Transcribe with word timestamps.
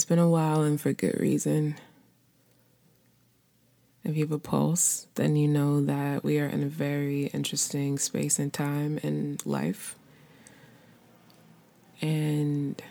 It's 0.00 0.06
been 0.06 0.18
a 0.18 0.30
while 0.30 0.62
and 0.62 0.80
for 0.80 0.94
good 0.94 1.20
reason. 1.20 1.74
If 4.02 4.16
you 4.16 4.24
have 4.24 4.32
a 4.32 4.38
pulse, 4.38 5.06
then 5.16 5.36
you 5.36 5.46
know 5.46 5.84
that 5.84 6.24
we 6.24 6.40
are 6.40 6.46
in 6.46 6.62
a 6.62 6.68
very 6.68 7.26
interesting 7.34 7.98
space 7.98 8.38
and 8.38 8.50
time 8.50 8.96
in 9.02 9.36
life. 9.44 9.96
And 12.00 12.82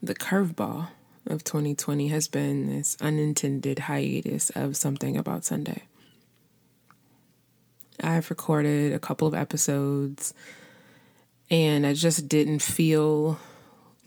the 0.00 0.14
curveball 0.14 0.90
of 1.26 1.42
2020 1.42 2.06
has 2.06 2.28
been 2.28 2.68
this 2.68 2.96
unintended 3.00 3.80
hiatus 3.80 4.50
of 4.50 4.76
something 4.76 5.16
about 5.16 5.46
Sunday. 5.46 5.82
I've 8.00 8.30
recorded 8.30 8.92
a 8.92 9.00
couple 9.00 9.26
of 9.26 9.34
episodes 9.34 10.32
and 11.50 11.84
I 11.84 11.92
just 11.92 12.28
didn't 12.28 12.62
feel 12.62 13.40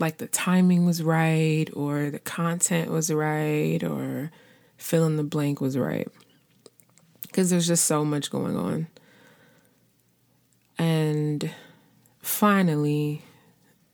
like 0.02 0.18
the 0.18 0.28
timing 0.28 0.86
was 0.86 1.02
right 1.02 1.68
or 1.74 2.10
the 2.10 2.20
content 2.20 2.90
was 2.90 3.14
right 3.14 3.82
or 3.84 4.32
fill 4.78 5.06
in 5.06 5.16
the 5.16 5.24
blank 5.24 5.62
was 5.62 5.78
right. 5.78 6.08
Because 7.22 7.50
there's 7.50 7.68
just 7.68 7.86
so 7.86 8.04
much 8.04 8.30
going 8.32 8.58
on. 8.58 8.88
And 10.78 11.52
finally, 12.20 13.22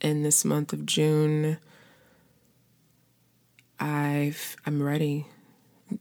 in 0.01 0.23
this 0.23 0.45
month 0.45 0.73
of 0.73 0.85
June, 0.85 1.57
I've 3.79 4.55
I'm 4.65 4.81
ready 4.81 5.27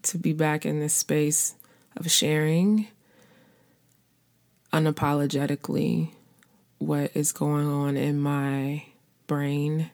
to 0.02 0.18
be 0.18 0.32
back 0.32 0.64
in 0.64 0.80
this 0.80 0.94
space 0.94 1.54
of 1.96 2.10
sharing 2.10 2.88
unapologetically 4.72 6.10
what 6.78 7.10
is 7.14 7.32
going 7.32 7.66
on 7.66 7.96
in 7.96 8.20
my 8.20 8.84
brain, 9.26 9.90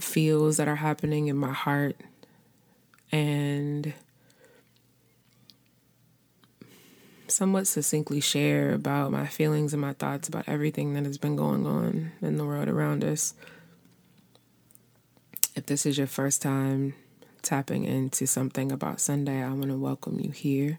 feels 0.00 0.56
that 0.56 0.68
are 0.68 0.76
happening 0.76 1.28
in 1.28 1.36
my 1.36 1.52
heart, 1.52 1.96
and 3.12 3.92
somewhat 7.28 7.66
succinctly 7.66 8.20
share 8.20 8.72
about 8.72 9.10
my 9.10 9.26
feelings 9.26 9.72
and 9.72 9.82
my 9.82 9.92
thoughts 9.92 10.28
about 10.28 10.48
everything 10.48 10.94
that 10.94 11.04
has 11.04 11.18
been 11.18 11.36
going 11.36 11.66
on 11.66 12.12
in 12.22 12.36
the 12.36 12.44
world 12.44 12.68
around 12.68 13.02
us. 13.02 13.34
If 15.54 15.66
this 15.66 15.86
is 15.86 15.98
your 15.98 16.06
first 16.06 16.40
time 16.42 16.94
tapping 17.42 17.84
into 17.84 18.26
something 18.26 18.70
about 18.70 19.00
Sunday, 19.00 19.42
I 19.42 19.48
want 19.50 19.68
to 19.68 19.76
welcome 19.76 20.20
you 20.20 20.30
here. 20.30 20.78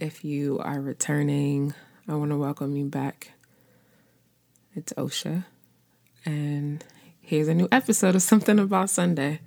If 0.00 0.24
you 0.24 0.58
are 0.58 0.80
returning, 0.80 1.74
I 2.08 2.14
want 2.14 2.30
to 2.30 2.36
welcome 2.36 2.76
you 2.76 2.86
back. 2.86 3.32
It's 4.74 4.92
Osha, 4.94 5.44
and 6.24 6.84
here's 7.26 7.48
a 7.48 7.54
new 7.54 7.66
episode 7.72 8.14
of 8.14 8.22
Something 8.22 8.60
About 8.60 8.88
Sunday. 8.88 9.40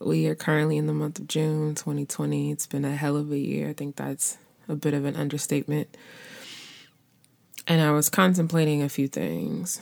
We 0.00 0.26
are 0.26 0.34
currently 0.34 0.76
in 0.76 0.88
the 0.88 0.92
month 0.92 1.20
of 1.20 1.28
June 1.28 1.76
2020. 1.76 2.50
It's 2.50 2.66
been 2.66 2.84
a 2.84 2.96
hell 2.96 3.16
of 3.16 3.30
a 3.30 3.38
year. 3.38 3.68
I 3.68 3.74
think 3.74 3.94
that's 3.94 4.38
a 4.68 4.74
bit 4.74 4.92
of 4.92 5.04
an 5.04 5.14
understatement. 5.14 5.96
And 7.68 7.80
I 7.80 7.92
was 7.92 8.08
contemplating 8.08 8.82
a 8.82 8.88
few 8.88 9.06
things. 9.06 9.80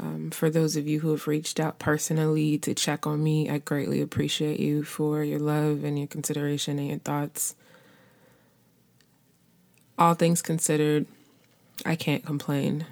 Um, 0.00 0.32
for 0.32 0.50
those 0.50 0.74
of 0.74 0.88
you 0.88 0.98
who 0.98 1.12
have 1.12 1.28
reached 1.28 1.60
out 1.60 1.78
personally 1.78 2.58
to 2.58 2.74
check 2.74 3.06
on 3.06 3.22
me, 3.22 3.48
I 3.48 3.58
greatly 3.58 4.00
appreciate 4.00 4.58
you 4.58 4.82
for 4.82 5.22
your 5.22 5.38
love 5.38 5.84
and 5.84 5.96
your 5.96 6.08
consideration 6.08 6.80
and 6.80 6.88
your 6.88 6.98
thoughts. 6.98 7.54
All 9.96 10.14
things 10.14 10.42
considered, 10.42 11.06
I 11.86 11.94
can't 11.94 12.26
complain. 12.26 12.86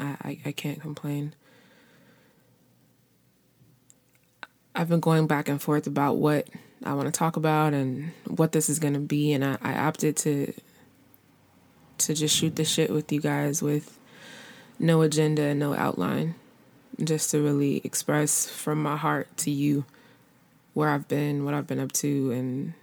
I, 0.00 0.16
I, 0.20 0.38
I 0.46 0.52
can't 0.52 0.80
complain. 0.80 1.34
I've 4.76 4.90
been 4.90 5.00
going 5.00 5.26
back 5.26 5.48
and 5.48 5.60
forth 5.60 5.86
about 5.86 6.18
what 6.18 6.48
I 6.84 6.92
want 6.92 7.06
to 7.06 7.18
talk 7.18 7.36
about 7.36 7.72
and 7.72 8.12
what 8.26 8.52
this 8.52 8.68
is 8.68 8.78
going 8.78 8.92
to 8.92 9.00
be, 9.00 9.32
and 9.32 9.42
I, 9.42 9.56
I 9.62 9.74
opted 9.78 10.18
to 10.18 10.52
to 11.98 12.12
just 12.12 12.36
shoot 12.36 12.54
the 12.56 12.64
shit 12.64 12.90
with 12.90 13.10
you 13.10 13.22
guys 13.22 13.62
with 13.62 13.98
no 14.78 15.00
agenda, 15.00 15.42
and 15.42 15.58
no 15.58 15.72
outline, 15.74 16.34
just 17.02 17.30
to 17.30 17.42
really 17.42 17.80
express 17.84 18.46
from 18.46 18.82
my 18.82 18.98
heart 18.98 19.34
to 19.38 19.50
you 19.50 19.86
where 20.74 20.90
I've 20.90 21.08
been, 21.08 21.46
what 21.46 21.54
I've 21.54 21.66
been 21.66 21.80
up 21.80 21.92
to, 21.92 22.30
and 22.32 22.74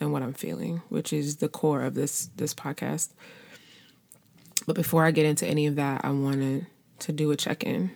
and 0.00 0.10
what 0.10 0.22
I'm 0.22 0.32
feeling, 0.32 0.80
which 0.88 1.12
is 1.12 1.36
the 1.36 1.50
core 1.50 1.82
of 1.82 1.92
this 1.94 2.30
this 2.36 2.54
podcast. 2.54 3.10
But 4.66 4.74
before 4.74 5.04
I 5.04 5.10
get 5.10 5.26
into 5.26 5.46
any 5.46 5.66
of 5.66 5.76
that, 5.76 6.02
I 6.02 6.10
wanted 6.12 6.66
to 7.00 7.12
do 7.12 7.30
a 7.30 7.36
check 7.36 7.62
in 7.62 7.90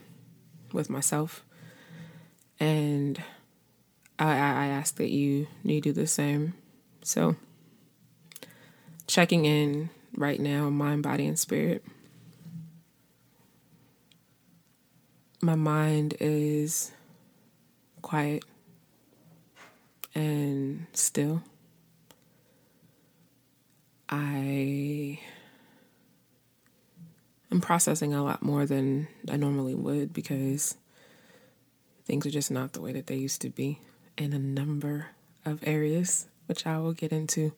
with 0.75 0.91
myself, 0.91 1.43
and 2.61 3.19
I, 4.19 4.32
I 4.32 4.66
ask 4.66 4.97
that 4.97 5.10
you 5.10 5.47
you 5.62 5.81
do 5.81 5.93
the 5.93 6.06
same. 6.06 6.54
So 7.03 7.37
checking 9.06 9.44
in 9.44 9.91
right 10.16 10.41
now, 10.41 10.71
mind, 10.71 11.03
body, 11.03 11.27
and 11.27 11.38
spirit. 11.38 11.84
my 15.47 15.54
mind 15.54 16.15
is 16.19 16.93
quiet 18.03 18.44
and 20.15 20.87
still. 20.93 21.43
I 24.09 25.21
am 27.53 27.60
processing 27.60 28.12
a 28.12 28.25
lot 28.25 28.43
more 28.43 28.66
than 28.66 29.06
I 29.31 29.37
normally 29.37 29.75
would 29.75 30.12
because 30.12 30.77
things 32.04 32.27
are 32.27 32.31
just 32.31 32.50
not 32.50 32.72
the 32.72 32.81
way 32.81 32.93
that 32.93 33.06
they 33.06 33.16
used 33.16 33.41
to 33.43 33.50
be 33.50 33.78
in 34.16 34.32
a 34.32 34.38
number 34.38 35.09
of 35.44 35.60
areas, 35.66 36.27
which 36.47 36.66
I 36.66 36.78
will 36.78 36.93
get 36.93 37.12
into. 37.12 37.53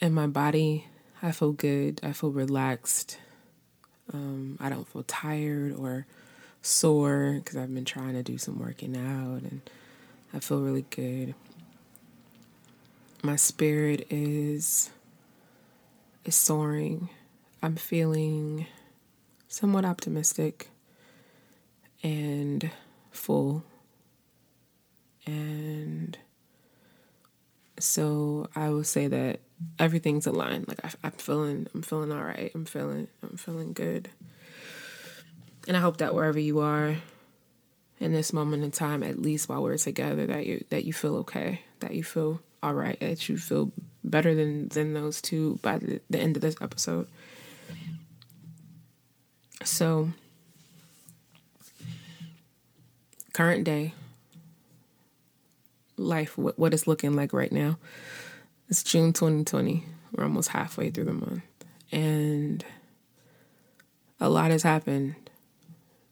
In 0.00 0.14
my 0.14 0.26
body, 0.26 0.86
I 1.22 1.32
feel 1.32 1.52
good, 1.52 2.00
I 2.02 2.12
feel 2.12 2.30
relaxed. 2.30 3.18
Um, 4.12 4.56
I 4.60 4.68
don't 4.68 4.86
feel 4.86 5.02
tired 5.02 5.74
or 5.76 6.06
sore 6.62 7.34
because 7.38 7.56
I've 7.56 7.74
been 7.74 7.84
trying 7.84 8.14
to 8.14 8.22
do 8.22 8.38
some 8.38 8.58
working 8.58 8.96
out 8.96 9.42
and 9.42 9.60
I 10.32 10.40
feel 10.40 10.60
really 10.60 10.84
good. 10.90 11.34
My 13.22 13.36
spirit 13.36 14.06
is 14.10 14.90
is 16.24 16.36
soaring. 16.36 17.08
I'm 17.62 17.76
feeling 17.76 18.66
somewhat 19.48 19.84
optimistic 19.84 20.68
and 22.02 22.70
full. 23.10 23.64
And 25.28 26.16
so 27.78 28.48
I 28.56 28.70
will 28.70 28.84
say 28.84 29.08
that 29.08 29.40
everything's 29.78 30.26
aligned. 30.26 30.68
Like 30.68 30.82
I, 30.82 30.90
I'm 31.04 31.12
feeling, 31.12 31.66
I'm 31.74 31.82
feeling 31.82 32.10
all 32.10 32.22
right. 32.22 32.50
I'm 32.54 32.64
feeling, 32.64 33.08
I'm 33.22 33.36
feeling 33.36 33.74
good. 33.74 34.08
And 35.66 35.76
I 35.76 35.80
hope 35.80 35.98
that 35.98 36.14
wherever 36.14 36.38
you 36.38 36.60
are 36.60 36.96
in 38.00 38.12
this 38.12 38.32
moment 38.32 38.64
in 38.64 38.70
time, 38.70 39.02
at 39.02 39.20
least 39.20 39.50
while 39.50 39.62
we're 39.62 39.76
together, 39.76 40.26
that 40.26 40.46
you 40.46 40.64
that 40.70 40.84
you 40.84 40.94
feel 40.94 41.16
okay, 41.16 41.60
that 41.80 41.94
you 41.94 42.02
feel 42.02 42.40
all 42.62 42.72
right, 42.72 42.98
that 43.00 43.28
you 43.28 43.36
feel 43.36 43.70
better 44.02 44.34
than 44.34 44.68
than 44.68 44.94
those 44.94 45.20
two 45.20 45.58
by 45.60 45.76
the, 45.76 46.00
the 46.08 46.18
end 46.18 46.36
of 46.36 46.42
this 46.42 46.56
episode. 46.62 47.06
So, 49.62 50.10
current 53.34 53.64
day 53.64 53.92
life, 55.98 56.36
what, 56.38 56.58
what 56.58 56.74
it's 56.74 56.86
looking 56.86 57.14
like 57.14 57.32
right 57.32 57.52
now. 57.52 57.78
It's 58.68 58.82
June 58.82 59.12
2020. 59.12 59.84
We're 60.12 60.24
almost 60.24 60.50
halfway 60.50 60.90
through 60.90 61.04
the 61.04 61.12
month. 61.12 61.42
And 61.92 62.64
a 64.20 64.28
lot 64.28 64.50
has 64.50 64.62
happened. 64.62 65.14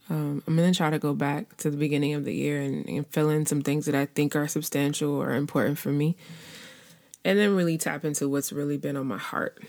Um, 0.09 0.43
I'm 0.47 0.56
going 0.56 0.73
to 0.73 0.77
try 0.77 0.91
to 0.91 0.99
go 0.99 1.15
back 1.15 1.56
to 1.59 1.71
the 1.71 1.77
beginning 1.77 2.15
of 2.15 2.25
the 2.25 2.35
year 2.35 2.61
and, 2.61 2.88
and 2.88 3.06
fill 3.09 3.29
in 3.29 3.44
some 3.44 3.62
things 3.62 3.87
that 3.87 3.94
I 3.94 4.06
think 4.06 4.37
are 4.37 4.47
substantial 4.49 5.11
or 5.11 5.35
important 5.35 5.79
for 5.79 5.91
me. 5.91 6.17
and 7.25 7.39
then 7.39 7.56
really 7.56 7.77
tap 7.77 8.05
into 8.05 8.29
what's 8.29 8.53
really 8.53 8.77
been 8.77 8.97
on 8.97 9.06
my 9.06 9.19
heart 9.19 9.61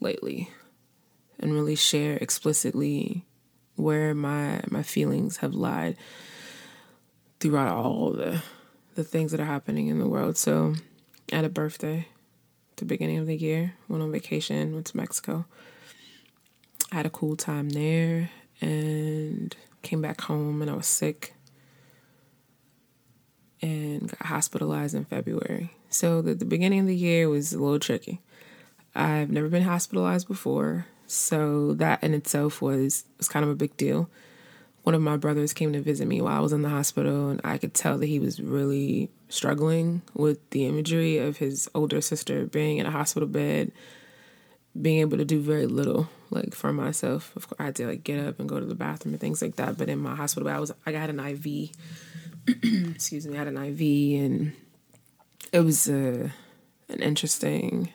lately 0.00 0.50
and 1.38 1.54
really 1.54 1.74
share 1.74 2.16
explicitly 2.18 3.24
where 3.76 4.14
my 4.14 4.60
my 4.68 4.82
feelings 4.82 5.38
have 5.38 5.54
lied 5.54 5.96
throughout 7.40 7.74
all 7.74 8.10
the 8.12 8.42
the 8.94 9.04
things 9.04 9.30
that 9.32 9.40
are 9.40 9.46
happening 9.46 9.88
in 9.88 9.98
the 9.98 10.08
world. 10.08 10.36
So, 10.36 10.74
at 11.32 11.44
a 11.44 11.48
birthday, 11.48 12.08
the 12.76 12.84
beginning 12.84 13.18
of 13.18 13.26
the 13.26 13.36
year, 13.36 13.74
went 13.88 14.02
on 14.02 14.12
vacation, 14.12 14.74
went 14.74 14.86
to 14.86 14.96
Mexico. 14.96 15.46
I 16.92 16.96
had 16.96 17.06
a 17.06 17.10
cool 17.10 17.36
time 17.36 17.70
there 17.70 18.30
and 18.60 19.54
came 19.82 20.00
back 20.00 20.22
home 20.22 20.62
and 20.62 20.70
I 20.70 20.74
was 20.74 20.86
sick 20.86 21.34
and 23.60 24.08
got 24.10 24.26
hospitalized 24.26 24.94
in 24.94 25.04
February. 25.04 25.72
So 25.88 26.22
the, 26.22 26.34
the 26.34 26.44
beginning 26.44 26.80
of 26.80 26.86
the 26.86 26.96
year 26.96 27.28
was 27.28 27.52
a 27.52 27.58
little 27.60 27.78
tricky. 27.78 28.20
I've 28.94 29.30
never 29.30 29.48
been 29.48 29.62
hospitalized 29.62 30.28
before, 30.28 30.86
so 31.06 31.74
that 31.74 32.02
in 32.02 32.14
itself 32.14 32.62
was 32.62 33.04
was 33.18 33.28
kind 33.28 33.44
of 33.44 33.50
a 33.50 33.56
big 33.56 33.76
deal. 33.76 34.08
One 34.84 34.94
of 34.94 35.00
my 35.00 35.16
brothers 35.16 35.54
came 35.54 35.72
to 35.72 35.80
visit 35.80 36.06
me 36.06 36.20
while 36.20 36.36
I 36.36 36.40
was 36.40 36.52
in 36.52 36.60
the 36.60 36.68
hospital, 36.68 37.30
and 37.30 37.40
I 37.42 37.56
could 37.56 37.72
tell 37.72 37.96
that 37.96 38.06
he 38.06 38.18
was 38.18 38.38
really 38.38 39.10
struggling 39.30 40.02
with 40.12 40.50
the 40.50 40.66
imagery 40.66 41.16
of 41.16 41.38
his 41.38 41.70
older 41.74 42.02
sister 42.02 42.44
being 42.44 42.76
in 42.76 42.84
a 42.84 42.90
hospital 42.90 43.26
bed, 43.26 43.72
being 44.80 45.00
able 45.00 45.16
to 45.16 45.24
do 45.24 45.40
very 45.40 45.64
little, 45.66 46.10
like 46.28 46.54
for 46.54 46.70
myself. 46.70 47.34
Of 47.34 47.48
course, 47.48 47.56
I 47.58 47.64
had 47.64 47.76
to 47.76 47.86
like 47.86 48.04
get 48.04 48.22
up 48.22 48.38
and 48.38 48.46
go 48.46 48.60
to 48.60 48.66
the 48.66 48.74
bathroom 48.74 49.14
and 49.14 49.20
things 49.20 49.40
like 49.40 49.56
that. 49.56 49.78
But 49.78 49.88
in 49.88 49.98
my 50.00 50.14
hospital, 50.14 50.46
bed, 50.46 50.56
I 50.56 50.60
was 50.60 50.72
I 50.84 50.92
got 50.92 51.08
an 51.08 51.18
IV. 51.18 51.70
excuse 52.94 53.26
me, 53.26 53.36
I 53.36 53.38
had 53.38 53.48
an 53.48 53.56
IV, 53.56 54.22
and 54.22 54.52
it 55.50 55.60
was 55.60 55.88
uh, 55.88 56.28
an 56.90 57.00
interesting, 57.00 57.90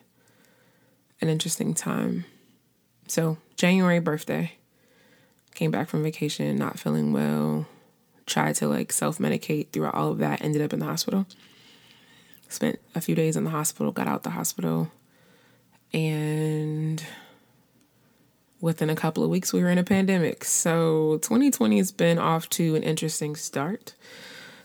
an 1.22 1.30
interesting 1.30 1.76
time. 1.76 2.26
So 3.08 3.38
January 3.58 4.00
birthday, 4.00 4.54
came 5.60 5.72
back 5.72 5.90
from 5.90 6.02
vacation, 6.02 6.56
not 6.56 6.80
feeling 6.80 7.12
well, 7.12 7.68
tried 8.26 8.56
to 8.56 8.66
like 8.66 8.94
self 8.94 9.18
medicate 9.18 9.72
throughout 9.72 9.94
all 9.94 10.10
of 10.10 10.18
that, 10.20 10.42
ended 10.42 10.62
up 10.62 10.72
in 10.72 10.80
the 10.80 10.86
hospital. 10.86 11.26
Spent 12.48 12.80
a 12.96 13.02
few 13.02 13.14
days 13.14 13.36
in 13.36 13.44
the 13.44 13.50
hospital, 13.50 13.92
got 13.92 14.08
out 14.08 14.24
the 14.24 14.30
hospital, 14.30 14.90
and 15.92 17.06
within 18.62 18.90
a 18.90 18.96
couple 18.96 19.22
of 19.22 19.30
weeks, 19.30 19.52
we 19.52 19.62
were 19.62 19.70
in 19.70 19.78
a 19.78 19.84
pandemic. 19.84 20.46
So 20.46 21.18
2020 21.24 21.78
has 21.78 21.92
been 21.92 22.18
off 22.18 22.50
to 22.52 22.76
an 22.76 22.84
interesting 22.84 23.36
start 23.36 23.96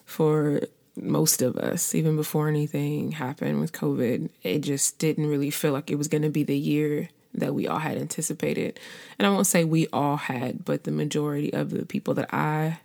for 0.04 0.60
most 0.94 1.42
of 1.42 1.56
us, 1.56 1.92
even 1.92 2.14
before 2.14 2.46
anything 2.46 3.12
happened 3.12 3.60
with 3.60 3.72
COVID. 3.72 4.30
It 4.44 4.60
just 4.60 5.00
didn't 5.00 5.28
really 5.28 5.50
feel 5.50 5.72
like 5.72 5.90
it 5.90 5.98
was 5.98 6.06
going 6.06 6.22
to 6.22 6.30
be 6.30 6.44
the 6.44 6.56
year 6.56 7.08
that 7.34 7.54
we 7.54 7.66
all 7.66 7.78
had 7.78 7.98
anticipated. 7.98 8.78
And 9.18 9.26
I 9.26 9.30
won't 9.30 9.46
say 9.46 9.64
we 9.64 9.86
all 9.92 10.16
had, 10.16 10.64
but 10.64 10.84
the 10.84 10.90
majority 10.90 11.52
of 11.52 11.70
the 11.70 11.84
people 11.84 12.14
that 12.14 12.32
I 12.32 12.78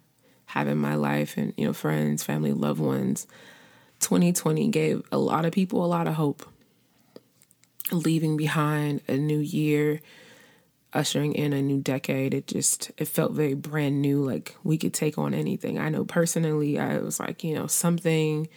have 0.47 0.67
in 0.67 0.77
my 0.77 0.95
life 0.95 1.37
and, 1.37 1.53
you 1.57 1.65
know, 1.65 1.73
friends, 1.73 2.23
family, 2.23 2.53
loved 2.53 2.79
ones, 2.79 3.27
2020 3.99 4.67
gave 4.69 5.03
a 5.11 5.17
lot 5.17 5.45
of 5.45 5.51
people 5.51 5.83
a 5.83 5.87
lot 5.87 6.07
of 6.07 6.15
hope. 6.15 6.47
Leaving 7.91 8.37
behind 8.37 9.01
a 9.07 9.17
new 9.17 9.39
year, 9.39 9.99
ushering 10.93 11.33
in 11.33 11.53
a 11.53 11.61
new 11.61 11.79
decade, 11.81 12.33
it 12.33 12.47
just 12.47 12.91
it 12.97 13.07
felt 13.07 13.31
very 13.31 13.55
brand 13.55 14.01
new, 14.01 14.23
like 14.23 14.55
we 14.63 14.77
could 14.77 14.93
take 14.93 15.17
on 15.17 15.33
anything. 15.33 15.79
I 15.79 15.89
know 15.89 16.05
personally 16.05 16.77
I 16.77 16.99
was 16.99 17.19
like, 17.19 17.43
you 17.43 17.55
know, 17.55 17.65
something 17.65 18.47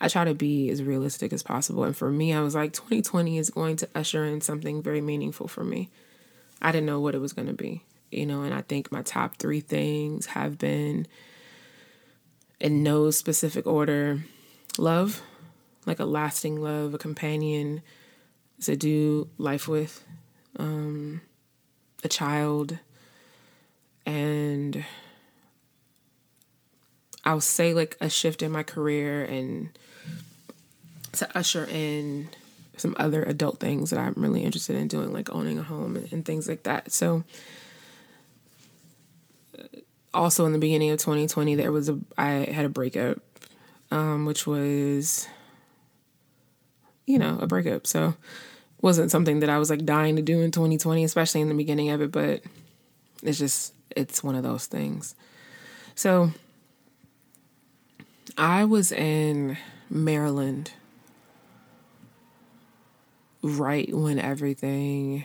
I 0.00 0.08
try 0.08 0.24
to 0.24 0.34
be 0.34 0.68
as 0.70 0.82
realistic 0.82 1.32
as 1.32 1.42
possible. 1.42 1.84
And 1.84 1.96
for 1.96 2.10
me, 2.10 2.32
I 2.32 2.40
was 2.40 2.54
like, 2.54 2.72
2020 2.72 3.38
is 3.38 3.50
going 3.50 3.76
to 3.76 3.88
usher 3.94 4.24
in 4.24 4.40
something 4.40 4.82
very 4.82 5.00
meaningful 5.00 5.48
for 5.48 5.64
me. 5.64 5.90
I 6.60 6.72
didn't 6.72 6.86
know 6.86 7.00
what 7.00 7.14
it 7.14 7.20
was 7.20 7.32
going 7.32 7.48
to 7.48 7.54
be, 7.54 7.82
you 8.10 8.26
know, 8.26 8.42
and 8.42 8.54
I 8.54 8.62
think 8.62 8.90
my 8.90 9.02
top 9.02 9.36
three 9.36 9.60
things 9.60 10.26
have 10.26 10.58
been 10.58 11.06
in 12.60 12.82
no 12.82 13.10
specific 13.10 13.66
order 13.66 14.24
love, 14.78 15.22
like 15.86 16.00
a 16.00 16.04
lasting 16.04 16.62
love, 16.62 16.94
a 16.94 16.98
companion 16.98 17.82
to 18.62 18.76
do 18.76 19.28
life 19.38 19.68
with, 19.68 20.04
um, 20.58 21.20
a 22.02 22.08
child, 22.08 22.78
and 24.06 24.84
I'll 27.24 27.40
say 27.40 27.74
like 27.74 27.96
a 28.00 28.10
shift 28.10 28.42
in 28.42 28.52
my 28.52 28.62
career 28.62 29.24
and 29.24 29.70
to 31.12 31.38
usher 31.38 31.66
in 31.70 32.28
some 32.76 32.94
other 32.98 33.22
adult 33.22 33.60
things 33.60 33.90
that 33.90 33.98
I'm 33.98 34.14
really 34.16 34.42
interested 34.42 34.76
in 34.76 34.88
doing, 34.88 35.12
like 35.12 35.32
owning 35.34 35.58
a 35.58 35.62
home 35.62 35.96
and, 35.96 36.12
and 36.12 36.24
things 36.24 36.48
like 36.48 36.64
that. 36.64 36.92
So, 36.92 37.24
also 40.12 40.46
in 40.46 40.52
the 40.52 40.58
beginning 40.58 40.90
of 40.90 40.98
2020, 40.98 41.54
there 41.54 41.72
was 41.72 41.88
a 41.88 41.98
I 42.18 42.30
had 42.30 42.64
a 42.64 42.68
breakup, 42.68 43.18
um, 43.90 44.26
which 44.26 44.46
was, 44.46 45.28
you 47.06 47.18
know, 47.18 47.38
a 47.40 47.46
breakup. 47.46 47.86
So, 47.86 48.14
wasn't 48.80 49.10
something 49.10 49.40
that 49.40 49.48
I 49.48 49.58
was 49.58 49.70
like 49.70 49.84
dying 49.84 50.16
to 50.16 50.22
do 50.22 50.40
in 50.40 50.50
2020, 50.50 51.04
especially 51.04 51.40
in 51.40 51.48
the 51.48 51.54
beginning 51.54 51.90
of 51.90 52.02
it. 52.02 52.12
But 52.12 52.42
it's 53.22 53.38
just 53.38 53.72
it's 53.90 54.22
one 54.22 54.34
of 54.34 54.42
those 54.42 54.66
things. 54.66 55.14
So, 55.94 56.32
I 58.36 58.64
was 58.64 58.90
in 58.90 59.58
Maryland 59.90 60.72
right 63.42 63.94
when 63.94 64.18
everything 64.18 65.24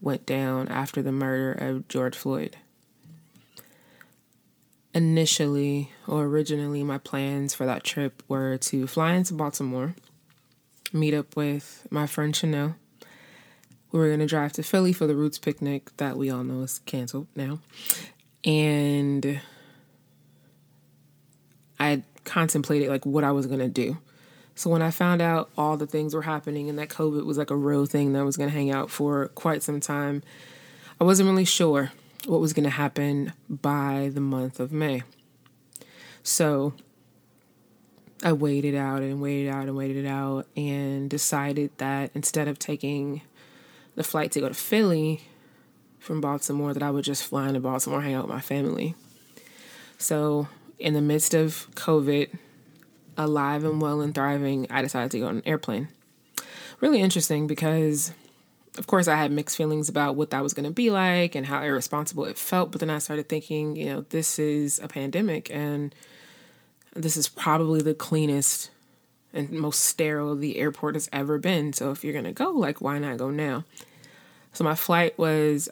went 0.00 0.24
down 0.24 0.68
after 0.68 1.02
the 1.02 1.12
murder 1.12 1.52
of 1.52 1.88
George 1.88 2.16
Floyd. 2.16 2.56
Initially, 4.94 5.90
or 6.06 6.24
originally, 6.24 6.82
my 6.82 6.98
plans 6.98 7.54
for 7.54 7.66
that 7.66 7.84
trip 7.84 8.22
were 8.28 8.56
to 8.58 8.86
fly 8.86 9.14
into 9.14 9.34
Baltimore, 9.34 9.94
meet 10.92 11.14
up 11.14 11.36
with 11.36 11.86
my 11.90 12.06
friend 12.06 12.34
Chanel. 12.34 12.76
We 13.90 13.98
were 13.98 14.08
going 14.08 14.20
to 14.20 14.26
drive 14.26 14.52
to 14.54 14.62
Philly 14.62 14.92
for 14.92 15.06
the 15.06 15.14
Roots 15.14 15.38
picnic 15.38 15.96
that 15.96 16.16
we 16.16 16.30
all 16.30 16.44
know 16.44 16.62
is 16.62 16.80
canceled 16.80 17.26
now. 17.34 17.58
And 18.44 19.40
I 21.80 22.02
contemplated 22.28 22.88
like 22.88 23.04
what 23.04 23.24
I 23.24 23.32
was 23.32 23.46
going 23.46 23.60
to 23.60 23.68
do. 23.68 23.98
So 24.54 24.70
when 24.70 24.82
I 24.82 24.90
found 24.90 25.22
out 25.22 25.50
all 25.56 25.76
the 25.76 25.86
things 25.86 26.14
were 26.14 26.22
happening 26.22 26.68
and 26.68 26.78
that 26.78 26.88
COVID 26.88 27.24
was 27.24 27.38
like 27.38 27.50
a 27.50 27.56
real 27.56 27.86
thing 27.86 28.12
that 28.12 28.24
was 28.24 28.36
going 28.36 28.48
to 28.48 28.54
hang 28.54 28.70
out 28.70 28.90
for 28.90 29.28
quite 29.28 29.62
some 29.62 29.80
time, 29.80 30.22
I 31.00 31.04
wasn't 31.04 31.28
really 31.28 31.44
sure 31.44 31.92
what 32.26 32.40
was 32.40 32.52
going 32.52 32.64
to 32.64 32.70
happen 32.70 33.32
by 33.48 34.10
the 34.12 34.20
month 34.20 34.58
of 34.58 34.72
May. 34.72 35.02
So 36.24 36.74
I 38.24 38.32
waited 38.32 38.74
out 38.74 39.02
and 39.02 39.22
waited 39.22 39.48
out 39.48 39.68
and 39.68 39.76
waited 39.76 40.06
out 40.06 40.48
and 40.56 41.08
decided 41.08 41.70
that 41.78 42.10
instead 42.14 42.48
of 42.48 42.58
taking 42.58 43.22
the 43.94 44.02
flight 44.02 44.32
to 44.32 44.40
go 44.40 44.48
to 44.48 44.54
Philly 44.54 45.22
from 46.00 46.20
Baltimore, 46.20 46.74
that 46.74 46.82
I 46.82 46.90
would 46.90 47.04
just 47.04 47.22
fly 47.24 47.46
into 47.46 47.60
Baltimore, 47.60 48.02
hang 48.02 48.14
out 48.14 48.26
with 48.26 48.34
my 48.34 48.40
family. 48.40 48.96
So 49.98 50.48
in 50.78 50.94
the 50.94 51.00
midst 51.00 51.34
of 51.34 51.68
COVID, 51.74 52.30
alive 53.16 53.64
and 53.64 53.82
well 53.82 54.00
and 54.00 54.14
thriving, 54.14 54.66
I 54.70 54.82
decided 54.82 55.10
to 55.12 55.20
go 55.20 55.26
on 55.26 55.38
an 55.38 55.42
airplane. 55.46 55.88
Really 56.80 57.00
interesting 57.00 57.46
because, 57.46 58.12
of 58.78 58.86
course, 58.86 59.08
I 59.08 59.16
had 59.16 59.32
mixed 59.32 59.56
feelings 59.56 59.88
about 59.88 60.14
what 60.14 60.30
that 60.30 60.42
was 60.42 60.54
going 60.54 60.66
to 60.66 60.72
be 60.72 60.90
like 60.90 61.34
and 61.34 61.44
how 61.44 61.62
irresponsible 61.62 62.24
it 62.24 62.38
felt. 62.38 62.70
But 62.70 62.80
then 62.80 62.90
I 62.90 62.98
started 62.98 63.28
thinking, 63.28 63.74
you 63.74 63.86
know, 63.86 64.00
this 64.10 64.38
is 64.38 64.78
a 64.78 64.88
pandemic 64.88 65.50
and 65.50 65.94
this 66.94 67.16
is 67.16 67.28
probably 67.28 67.82
the 67.82 67.94
cleanest 67.94 68.70
and 69.32 69.50
most 69.50 69.80
sterile 69.80 70.36
the 70.36 70.58
airport 70.58 70.94
has 70.94 71.08
ever 71.12 71.38
been. 71.38 71.72
So 71.72 71.90
if 71.90 72.04
you're 72.04 72.12
going 72.12 72.24
to 72.24 72.32
go, 72.32 72.50
like, 72.50 72.80
why 72.80 72.98
not 72.98 73.18
go 73.18 73.30
now? 73.30 73.64
So 74.52 74.64
my 74.64 74.74
flight 74.74 75.18
was, 75.18 75.68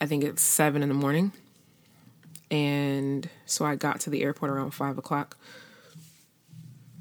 I 0.00 0.06
think 0.06 0.22
it's 0.22 0.42
seven 0.42 0.82
in 0.82 0.88
the 0.88 0.94
morning. 0.94 1.32
And 2.50 3.28
so 3.46 3.64
I 3.64 3.74
got 3.74 4.00
to 4.00 4.10
the 4.10 4.22
airport 4.22 4.50
around 4.50 4.72
five 4.72 4.98
o'clock 4.98 5.36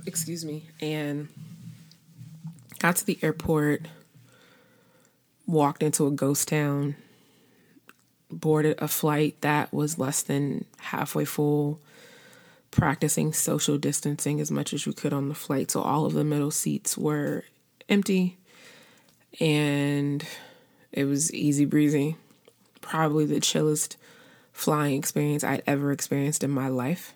excuse 0.05 0.43
me, 0.45 0.69
and 0.81 1.27
got 2.79 2.95
to 2.97 3.05
the 3.05 3.19
airport, 3.21 3.87
walked 5.45 5.83
into 5.83 6.07
a 6.07 6.11
ghost 6.11 6.47
town, 6.47 6.95
boarded 8.31 8.79
a 8.79 8.87
flight 8.87 9.39
that 9.41 9.73
was 9.73 9.99
less 9.99 10.21
than 10.21 10.65
halfway 10.79 11.25
full, 11.25 11.79
practicing 12.71 13.33
social 13.33 13.77
distancing 13.77 14.41
as 14.41 14.51
much 14.51 14.73
as 14.73 14.85
you 14.85 14.93
could 14.93 15.13
on 15.13 15.29
the 15.29 15.35
flight. 15.35 15.71
So 15.71 15.81
all 15.81 16.05
of 16.05 16.13
the 16.13 16.23
middle 16.23 16.51
seats 16.51 16.97
were 16.97 17.43
empty 17.87 18.37
and 19.39 20.25
it 20.91 21.05
was 21.05 21.33
easy 21.33 21.65
breezy. 21.65 22.15
Probably 22.81 23.25
the 23.25 23.39
chillest 23.39 23.97
flying 24.53 24.97
experience 24.97 25.43
I'd 25.43 25.63
ever 25.67 25.91
experienced 25.91 26.43
in 26.43 26.51
my 26.51 26.69
life. 26.69 27.13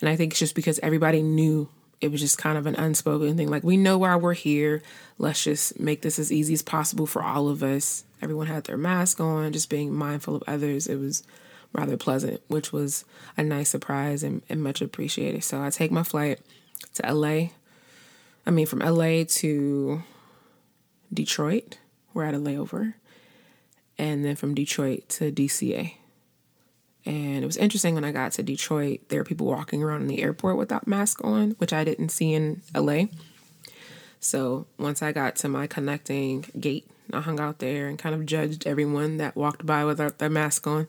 And 0.00 0.08
I 0.08 0.16
think 0.16 0.32
it's 0.32 0.40
just 0.40 0.54
because 0.54 0.78
everybody 0.80 1.22
knew 1.22 1.68
it 2.00 2.10
was 2.10 2.20
just 2.20 2.36
kind 2.36 2.58
of 2.58 2.66
an 2.66 2.74
unspoken 2.74 3.36
thing. 3.36 3.48
Like, 3.48 3.62
we 3.62 3.76
know 3.76 3.96
why 3.96 4.16
we're 4.16 4.34
here. 4.34 4.82
Let's 5.18 5.44
just 5.44 5.78
make 5.78 6.02
this 6.02 6.18
as 6.18 6.32
easy 6.32 6.52
as 6.52 6.62
possible 6.62 7.06
for 7.06 7.22
all 7.22 7.48
of 7.48 7.62
us. 7.62 8.04
Everyone 8.20 8.48
had 8.48 8.64
their 8.64 8.76
mask 8.76 9.20
on, 9.20 9.52
just 9.52 9.70
being 9.70 9.94
mindful 9.94 10.34
of 10.34 10.42
others. 10.48 10.88
It 10.88 10.96
was 10.96 11.22
rather 11.72 11.96
pleasant, 11.96 12.42
which 12.48 12.72
was 12.72 13.04
a 13.36 13.44
nice 13.44 13.68
surprise 13.68 14.24
and, 14.24 14.42
and 14.48 14.62
much 14.62 14.82
appreciated. 14.82 15.44
So 15.44 15.62
I 15.62 15.70
take 15.70 15.92
my 15.92 16.02
flight 16.02 16.40
to 16.94 17.14
LA. 17.14 17.50
I 18.44 18.50
mean, 18.50 18.66
from 18.66 18.80
LA 18.80 19.22
to 19.26 20.02
Detroit. 21.14 21.78
We're 22.12 22.24
at 22.24 22.34
a 22.34 22.38
layover. 22.38 22.94
And 23.96 24.24
then 24.24 24.34
from 24.34 24.54
Detroit 24.54 25.08
to 25.10 25.30
DCA. 25.30 25.94
And 27.04 27.42
it 27.42 27.46
was 27.46 27.56
interesting 27.56 27.94
when 27.94 28.04
I 28.04 28.12
got 28.12 28.32
to 28.32 28.42
Detroit, 28.42 29.00
there 29.08 29.20
were 29.20 29.24
people 29.24 29.46
walking 29.46 29.82
around 29.82 30.02
in 30.02 30.08
the 30.08 30.22
airport 30.22 30.56
without 30.56 30.86
masks 30.86 31.20
on, 31.22 31.52
which 31.52 31.72
I 31.72 31.84
didn't 31.84 32.10
see 32.10 32.32
in 32.32 32.62
LA. 32.74 33.04
So 34.20 34.66
once 34.78 35.02
I 35.02 35.10
got 35.10 35.34
to 35.36 35.48
my 35.48 35.66
connecting 35.66 36.44
gate, 36.58 36.88
I 37.12 37.20
hung 37.20 37.40
out 37.40 37.58
there 37.58 37.88
and 37.88 37.98
kind 37.98 38.14
of 38.14 38.24
judged 38.24 38.66
everyone 38.66 39.16
that 39.16 39.34
walked 39.34 39.66
by 39.66 39.84
without 39.84 40.18
their 40.18 40.30
mask 40.30 40.66
on 40.66 40.88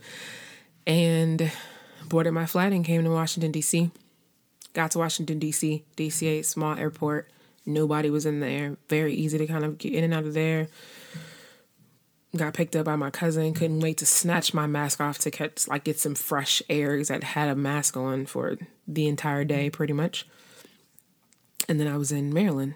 and 0.85 1.51
boarded 2.07 2.33
my 2.33 2.45
flight 2.45 2.73
and 2.73 2.85
came 2.85 3.03
to 3.03 3.09
Washington, 3.09 3.51
D.C. 3.51 3.89
Got 4.73 4.91
to 4.91 4.99
Washington, 4.99 5.39
D.C., 5.39 5.83
DCA, 5.97 6.45
small 6.45 6.77
airport. 6.77 7.29
Nobody 7.65 8.09
was 8.09 8.25
in 8.25 8.39
there. 8.39 8.77
Very 8.87 9.13
easy 9.13 9.37
to 9.39 9.47
kind 9.47 9.65
of 9.65 9.77
get 9.79 9.93
in 9.93 10.03
and 10.03 10.13
out 10.13 10.25
of 10.25 10.33
there 10.33 10.67
got 12.35 12.53
picked 12.53 12.75
up 12.75 12.85
by 12.85 12.95
my 12.95 13.09
cousin. 13.09 13.53
Couldn't 13.53 13.79
wait 13.79 13.97
to 13.99 14.05
snatch 14.05 14.53
my 14.53 14.65
mask 14.65 14.99
off 14.99 15.19
to 15.19 15.31
catch, 15.31 15.67
like, 15.67 15.83
get 15.83 15.99
some 15.99 16.15
fresh 16.15 16.61
air 16.69 16.91
because 16.91 17.11
I'd 17.11 17.23
had 17.23 17.49
a 17.49 17.55
mask 17.55 17.95
on 17.95 18.25
for 18.25 18.57
the 18.87 19.07
entire 19.07 19.43
day, 19.43 19.69
pretty 19.69 19.93
much. 19.93 20.27
And 21.69 21.79
then 21.79 21.87
I 21.87 21.97
was 21.97 22.11
in 22.11 22.33
Maryland. 22.33 22.75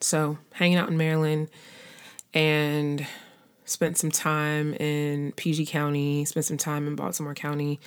So, 0.00 0.38
hanging 0.52 0.78
out 0.78 0.88
in 0.88 0.96
Maryland 0.96 1.48
and 2.32 3.06
spent 3.64 3.98
some 3.98 4.10
time 4.10 4.74
in 4.74 5.32
PG 5.32 5.66
County, 5.66 6.24
spent 6.24 6.46
some 6.46 6.56
time 6.56 6.86
in 6.86 6.94
Baltimore 6.94 7.34
County. 7.34 7.80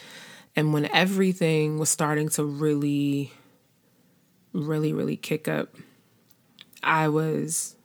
And 0.56 0.74
when 0.74 0.86
everything 0.94 1.80
was 1.80 1.90
starting 1.90 2.30
to 2.30 2.44
really, 2.44 3.34
really, 4.52 4.94
really 4.94 5.18
kick 5.18 5.48
up, 5.48 5.76
I 6.84 7.08
was 7.08 7.76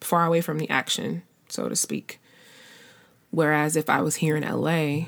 far 0.00 0.26
away 0.26 0.40
from 0.40 0.58
the 0.58 0.68
action, 0.70 1.22
so 1.48 1.68
to 1.68 1.76
speak. 1.76 2.20
Whereas 3.30 3.76
if 3.76 3.90
I 3.90 4.00
was 4.00 4.16
here 4.16 4.36
in 4.36 4.42
LA, 4.42 5.06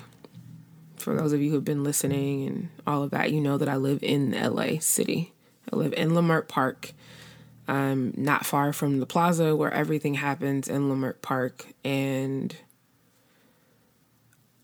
for 0.97 1.17
those 1.17 1.33
of 1.33 1.41
you 1.41 1.51
who've 1.51 1.65
been 1.65 1.85
listening 1.85 2.47
and 2.47 2.69
all 2.87 3.03
of 3.03 3.11
that, 3.11 3.33
you 3.33 3.41
know 3.41 3.57
that 3.59 3.69
I 3.69 3.77
live 3.77 4.03
in 4.03 4.33
LA 4.33 4.79
City. 4.81 5.33
I 5.73 5.77
live 5.77 5.95
in 5.95 6.11
Leimert 6.11 6.49
Park. 6.49 6.93
I'm 7.67 8.15
not 8.17 8.47
far 8.47 8.73
from 8.73 8.99
the 8.99 9.07
plaza 9.07 9.55
where 9.55 9.73
everything 9.73 10.15
happens 10.15 10.69
in 10.69 10.89
Leimert 10.89 11.23
Park. 11.23 11.67
And 11.85 12.57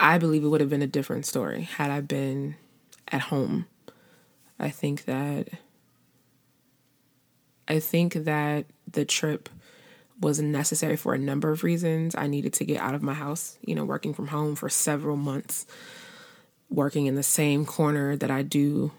I 0.01 0.19
believe 0.19 0.45
it 0.45 0.49
would 0.49 0.61
have 0.61 0.71
been 0.71 0.83
a 0.83 0.87
different 0.87 1.27
story 1.27 1.63
had 1.63 1.91
I 1.91 2.01
been 2.01 2.57
at 3.09 3.23
home. 3.23 3.67
I 4.59 4.71
think 4.71 5.05
that 5.05 5.49
I 7.67 7.81
think 7.81 8.13
that 8.15 8.67
the 8.91 9.05
trip 9.05 9.49
was 10.21 10.40
necessary 10.40 10.97
for 10.97 11.14
a 11.14 11.18
number 11.18 11.50
of 11.50 11.64
reasons. 11.64 12.14
I 12.16 12.26
needed 12.26 12.52
to 12.54 12.64
get 12.64 12.80
out 12.80 12.94
of 12.94 13.02
my 13.02 13.14
house, 13.14 13.59
you 13.62 13.75
know, 13.75 13.85
working 13.85 14.14
from 14.14 14.28
home 14.28 14.54
for 14.54 14.68
several 14.68 15.16
months, 15.16 15.66
working 16.71 17.06
in 17.06 17.14
the 17.14 17.23
same 17.23 17.66
corner 17.66 18.16
that 18.16 18.30
I 18.30 18.42
do 18.42 18.92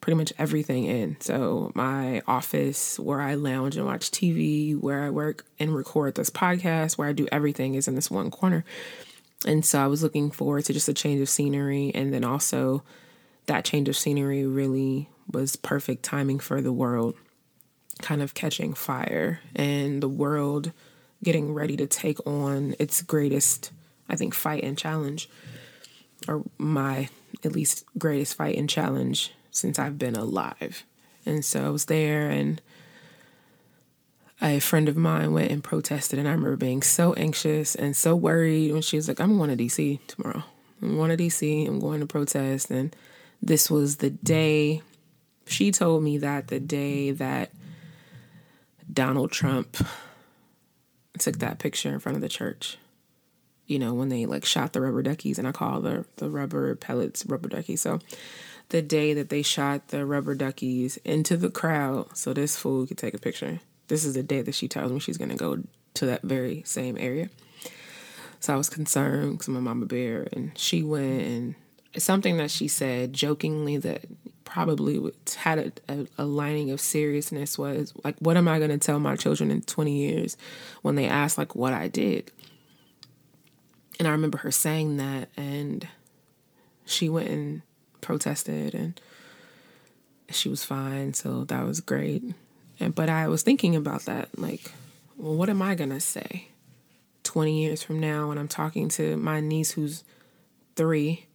pretty 0.00 0.16
much 0.16 0.32
everything 0.38 0.84
in. 0.84 1.16
So, 1.20 1.72
my 1.74 2.22
office, 2.26 2.98
where 2.98 3.20
I 3.20 3.34
lounge 3.34 3.76
and 3.76 3.86
watch 3.86 4.10
TV, 4.10 4.78
where 4.78 5.02
I 5.02 5.10
work 5.10 5.46
and 5.58 5.74
record 5.74 6.14
this 6.14 6.28
podcast, 6.28 6.98
where 6.98 7.08
I 7.08 7.12
do 7.12 7.26
everything 7.32 7.74
is 7.74 7.88
in 7.88 7.94
this 7.94 8.10
one 8.10 8.30
corner. 8.30 8.64
And 9.46 9.64
so, 9.64 9.82
I 9.82 9.86
was 9.86 10.02
looking 10.02 10.30
forward 10.30 10.66
to 10.66 10.74
just 10.74 10.90
a 10.90 10.94
change 10.94 11.20
of 11.20 11.28
scenery. 11.30 11.90
And 11.94 12.12
then 12.12 12.22
also, 12.22 12.82
that 13.46 13.64
change 13.64 13.88
of 13.88 13.96
scenery 13.96 14.46
really 14.46 15.08
was 15.30 15.56
perfect 15.56 16.02
timing 16.02 16.38
for 16.38 16.60
the 16.60 16.72
world 16.72 17.14
kind 18.02 18.22
of 18.22 18.34
catching 18.34 18.74
fire 18.74 19.40
and 19.54 20.02
the 20.02 20.08
world 20.08 20.72
getting 21.22 21.54
ready 21.54 21.76
to 21.76 21.86
take 21.86 22.24
on 22.26 22.74
its 22.78 23.02
greatest, 23.02 23.72
I 24.08 24.16
think, 24.16 24.34
fight 24.34 24.62
and 24.62 24.76
challenge, 24.76 25.28
or 26.28 26.42
my 26.58 27.08
at 27.44 27.52
least 27.52 27.84
greatest 27.98 28.36
fight 28.36 28.56
and 28.56 28.68
challenge 28.68 29.32
since 29.50 29.78
I've 29.78 29.98
been 29.98 30.16
alive. 30.16 30.84
And 31.26 31.44
so 31.44 31.66
I 31.66 31.70
was 31.70 31.86
there, 31.86 32.28
and 32.28 32.60
a 34.42 34.60
friend 34.60 34.88
of 34.88 34.96
mine 34.96 35.32
went 35.32 35.50
and 35.50 35.64
protested, 35.64 36.18
and 36.18 36.28
I 36.28 36.32
remember 36.32 36.56
being 36.56 36.82
so 36.82 37.14
anxious 37.14 37.74
and 37.74 37.96
so 37.96 38.14
worried 38.14 38.72
when 38.72 38.82
she 38.82 38.96
was 38.96 39.08
like, 39.08 39.20
I'm 39.20 39.38
going 39.38 39.56
to 39.56 39.64
DC 39.64 40.00
tomorrow. 40.06 40.44
I'm 40.82 40.96
going 40.96 41.16
to 41.16 41.16
DC, 41.16 41.66
I'm 41.66 41.80
going 41.80 42.00
to 42.00 42.06
protest. 42.06 42.70
And 42.70 42.94
this 43.40 43.70
was 43.70 43.96
the 43.96 44.10
day 44.10 44.82
she 45.46 45.70
told 45.70 46.02
me 46.02 46.18
that 46.18 46.48
the 46.48 46.60
day 46.60 47.10
that 47.12 47.50
Donald 48.92 49.32
Trump 49.32 49.76
took 51.18 51.38
that 51.38 51.58
picture 51.58 51.90
in 51.90 52.00
front 52.00 52.16
of 52.16 52.22
the 52.22 52.28
church. 52.28 52.78
You 53.66 53.78
know, 53.78 53.94
when 53.94 54.10
they 54.10 54.26
like 54.26 54.44
shot 54.44 54.72
the 54.72 54.80
rubber 54.80 55.02
duckies, 55.02 55.38
and 55.38 55.48
I 55.48 55.52
call 55.52 55.80
the 55.80 56.04
the 56.16 56.28
rubber 56.28 56.74
pellets 56.74 57.24
rubber 57.24 57.48
duckies. 57.48 57.80
So 57.80 57.98
the 58.68 58.82
day 58.82 59.14
that 59.14 59.30
they 59.30 59.42
shot 59.42 59.88
the 59.88 60.04
rubber 60.04 60.34
duckies 60.34 60.98
into 60.98 61.36
the 61.36 61.50
crowd 61.50 62.16
so 62.16 62.32
this 62.32 62.56
fool 62.56 62.86
could 62.86 62.98
take 62.98 63.14
a 63.14 63.18
picture. 63.18 63.60
This 63.88 64.04
is 64.04 64.14
the 64.14 64.22
day 64.22 64.42
that 64.42 64.54
she 64.54 64.68
tells 64.68 64.92
me 64.92 64.98
she's 64.98 65.18
gonna 65.18 65.36
go 65.36 65.62
to 65.94 66.06
that 66.06 66.22
very 66.22 66.62
same 66.66 66.98
area. 66.98 67.30
So 68.40 68.52
I 68.52 68.56
was 68.56 68.68
concerned 68.68 69.32
because 69.32 69.48
I'm 69.48 69.62
mama 69.62 69.86
bear, 69.86 70.28
and 70.32 70.56
she 70.58 70.82
went 70.82 71.22
and 71.22 71.54
something 71.96 72.36
that 72.36 72.50
she 72.50 72.68
said 72.68 73.12
jokingly 73.12 73.78
that 73.78 74.04
probably 74.44 75.00
had 75.36 75.58
a, 75.58 75.92
a, 75.92 76.06
a, 76.18 76.24
lining 76.24 76.70
of 76.70 76.80
seriousness 76.80 77.58
was 77.58 77.92
like 78.04 78.16
what 78.18 78.36
am 78.36 78.46
i 78.46 78.58
going 78.58 78.70
to 78.70 78.78
tell 78.78 79.00
my 79.00 79.16
children 79.16 79.50
in 79.50 79.62
20 79.62 79.96
years 79.96 80.36
when 80.82 80.94
they 80.94 81.06
ask 81.06 81.38
like 81.38 81.54
what 81.54 81.72
i 81.72 81.88
did? 81.88 82.30
And 83.98 84.06
i 84.06 84.10
remember 84.10 84.38
her 84.38 84.50
saying 84.50 84.96
that 84.98 85.28
and 85.36 85.88
she 86.84 87.08
went 87.08 87.28
and 87.28 87.62
protested 88.00 88.74
and 88.74 89.00
she 90.30 90.48
was 90.48 90.64
fine 90.64 91.14
so 91.14 91.44
that 91.44 91.64
was 91.64 91.80
great. 91.80 92.22
And 92.80 92.94
but 92.94 93.08
i 93.08 93.28
was 93.28 93.42
thinking 93.42 93.74
about 93.74 94.02
that 94.02 94.38
like 94.38 94.72
well 95.16 95.34
what 95.34 95.48
am 95.48 95.62
i 95.62 95.74
going 95.74 95.90
to 95.90 96.00
say 96.00 96.48
20 97.22 97.62
years 97.62 97.82
from 97.82 98.00
now 98.00 98.28
when 98.28 98.38
i'm 98.38 98.48
talking 98.48 98.88
to 98.90 99.16
my 99.16 99.40
niece 99.40 99.72
who's 99.72 100.04
3 100.76 101.26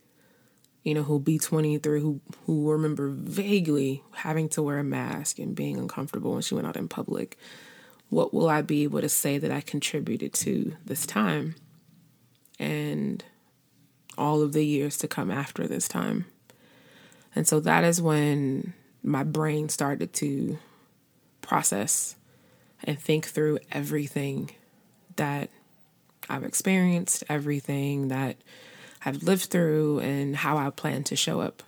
you 0.83 0.93
know, 0.93 1.03
who'll 1.03 1.19
be 1.19 1.38
23, 1.38 2.00
who 2.00 2.21
who 2.45 2.71
remember 2.71 3.09
vaguely 3.09 4.03
having 4.13 4.50
to 4.50 4.63
wear 4.63 4.79
a 4.79 4.83
mask 4.83 5.39
and 5.39 5.55
being 5.55 5.77
uncomfortable 5.77 6.33
when 6.33 6.41
she 6.41 6.55
went 6.55 6.67
out 6.67 6.77
in 6.77 6.88
public. 6.88 7.38
What 8.09 8.33
will 8.33 8.50
I 8.50 8.62
be 8.62 8.83
able 8.83 9.01
to 9.01 9.09
say 9.09 9.38
that 9.38 9.51
I 9.51 9.62
contributed 9.62 10.33
to 10.36 10.75
this 10.86 11.05
time 11.05 11.55
and 12.57 13.24
all 14.17 14.41
of 14.41 14.53
the 14.53 14.65
years 14.65 14.98
to 15.00 15.07
come 15.07 15.29
after 15.29 15.67
this 15.67 15.88
time? 15.88 16.25
And 17.36 17.48
so 17.48 17.59
that 17.59 17.83
is 17.83 18.01
when 18.01 18.74
my 19.03 19.24
brain 19.24 19.69
started 19.69 20.13
to 20.13 20.57
process 21.41 22.15
and 22.83 23.00
think 23.00 23.25
through 23.25 23.59
everything 23.71 24.51
that 25.17 25.50
I've 26.29 26.43
experienced, 26.43 27.24
everything 27.29 28.07
that 28.07 28.38
I've 29.06 29.24
lived 29.24 29.46
through 29.46 30.00
and 30.00 30.36
how 30.36 30.58
I 30.58 30.70
plan 30.70 31.03
to 31.06 31.15
show 31.15 31.41
up. 31.41 31.63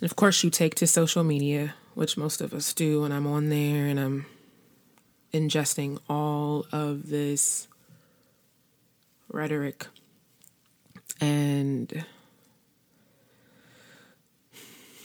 And 0.00 0.10
of 0.10 0.16
course, 0.16 0.44
you 0.44 0.50
take 0.50 0.74
to 0.76 0.86
social 0.86 1.24
media, 1.24 1.74
which 1.94 2.16
most 2.16 2.40
of 2.40 2.52
us 2.52 2.72
do, 2.72 3.04
and 3.04 3.14
I'm 3.14 3.26
on 3.26 3.48
there 3.48 3.86
and 3.86 3.98
I'm 3.98 4.26
ingesting 5.32 5.98
all 6.08 6.66
of 6.72 7.08
this 7.08 7.68
rhetoric 9.28 9.86
and 11.20 12.04